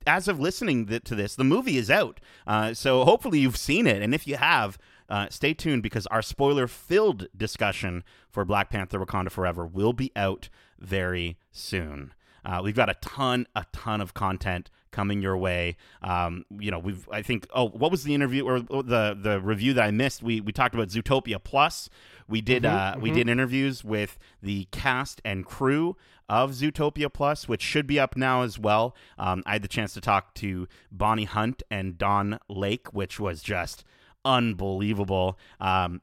as 0.06 0.28
of 0.28 0.40
listening 0.40 0.86
to 0.86 1.16
this, 1.16 1.36
the 1.36 1.44
movie 1.44 1.78
is 1.78 1.90
out. 1.90 2.20
Uh, 2.46 2.74
so 2.74 3.06
hopefully 3.06 3.40
you've 3.40 3.58
seen 3.58 3.88
it. 3.88 4.02
And 4.02 4.14
if 4.14 4.28
you 4.28 4.36
have, 4.36 4.78
uh, 5.10 5.28
stay 5.30 5.54
tuned 5.54 5.84
because 5.84 6.06
our 6.08 6.22
spoiler 6.22 6.68
filled 6.68 7.28
discussion 7.36 8.04
for 8.30 8.44
Black 8.44 8.70
Panther 8.70 9.00
Wakanda 9.00 9.32
Forever 9.32 9.66
will 9.66 9.94
be 9.94 10.12
out 10.16 10.50
very 10.78 11.38
soon. 11.52 12.14
Uh, 12.48 12.62
we've 12.64 12.76
got 12.76 12.90
a 12.90 12.94
ton, 12.96 13.46
a 13.56 13.66
ton 13.74 14.00
of 14.00 14.14
content 14.14 14.70
coming 14.92 15.22
your 15.22 15.38
way. 15.38 15.76
Um, 16.02 16.46
you 16.58 16.72
know, 16.72 16.80
we've 16.80 17.08
I 17.12 17.22
think 17.22 17.46
oh, 17.54 17.68
what 17.68 17.92
was 17.92 18.04
the 18.04 18.16
interview 18.16 18.46
or 18.46 18.62
the 18.62 19.18
the 19.20 19.42
review 19.42 19.74
that 19.74 19.84
I 19.84 19.92
missed? 19.92 20.24
We 20.24 20.40
we 20.40 20.54
talked 20.54 20.74
about 20.74 20.88
Zootopia 20.88 21.44
Plus. 21.44 21.90
We 22.28 22.40
did 22.40 22.64
mm-hmm, 22.64 22.76
uh, 22.76 22.92
mm-hmm. 22.94 23.02
we 23.02 23.12
did 23.12 23.28
interviews 23.28 23.84
with 23.84 24.18
the 24.42 24.68
cast 24.72 25.22
and 25.26 25.46
crew 25.46 25.98
of 26.30 26.52
Zootopia 26.52 27.12
Plus, 27.12 27.50
which 27.50 27.62
should 27.62 27.86
be 27.86 28.00
up 28.00 28.16
now 28.16 28.44
as 28.44 28.58
well. 28.58 28.96
Um, 29.18 29.44
I 29.46 29.54
had 29.54 29.62
the 29.62 29.68
chance 29.68 29.94
to 29.94 30.02
talk 30.02 30.34
to 30.36 30.68
Bonnie 30.90 31.26
Hunt 31.26 31.64
and 31.70 31.98
Don 31.98 32.40
Lake, 32.48 32.94
which 32.94 33.20
was 33.20 33.42
just 33.42 33.84
unbelievable. 34.24 35.38
Um, 35.60 36.02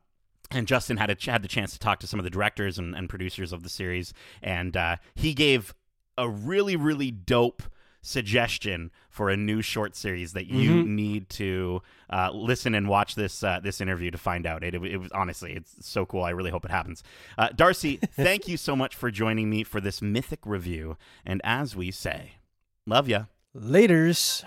and 0.50 0.66
Justin 0.66 0.98
had 0.98 1.10
a, 1.10 1.16
had 1.30 1.42
the 1.42 1.48
chance 1.48 1.72
to 1.72 1.78
talk 1.78 2.00
to 2.00 2.06
some 2.06 2.20
of 2.20 2.24
the 2.24 2.30
directors 2.30 2.78
and, 2.78 2.94
and 2.94 3.08
producers 3.08 3.52
of 3.52 3.62
the 3.62 3.68
series, 3.68 4.12
and 4.42 4.76
uh, 4.76 4.96
he 5.14 5.34
gave 5.34 5.74
a 6.16 6.28
really 6.28 6.76
really 6.76 7.10
dope 7.10 7.62
suggestion 8.04 8.90
for 9.08 9.30
a 9.30 9.36
new 9.36 9.62
short 9.62 9.96
series 9.96 10.34
that 10.34 10.46
you 10.46 10.70
mm-hmm. 10.70 10.94
need 10.94 11.28
to 11.30 11.80
uh, 12.10 12.30
listen 12.32 12.74
and 12.74 12.86
watch 12.88 13.14
this 13.14 13.42
uh, 13.42 13.58
this 13.62 13.80
interview 13.80 14.10
to 14.10 14.18
find 14.18 14.46
out. 14.46 14.62
It, 14.62 14.74
it, 14.74 14.82
it, 14.84 14.96
was 14.98 15.10
honestly, 15.12 15.54
it's 15.54 15.74
so 15.80 16.04
cool. 16.04 16.22
I 16.22 16.30
really 16.30 16.50
hope 16.50 16.64
it 16.64 16.70
happens. 16.70 17.02
Uh, 17.38 17.48
Darcy, 17.54 17.96
thank 18.12 18.46
you 18.46 18.56
so 18.56 18.76
much 18.76 18.94
for 18.94 19.10
joining 19.10 19.48
me 19.48 19.64
for 19.64 19.80
this 19.80 20.02
mythic 20.02 20.40
review. 20.44 20.96
And 21.24 21.40
as 21.44 21.74
we 21.74 21.90
say, 21.90 22.32
love 22.86 23.08
ya. 23.08 23.24
Laters. 23.56 24.44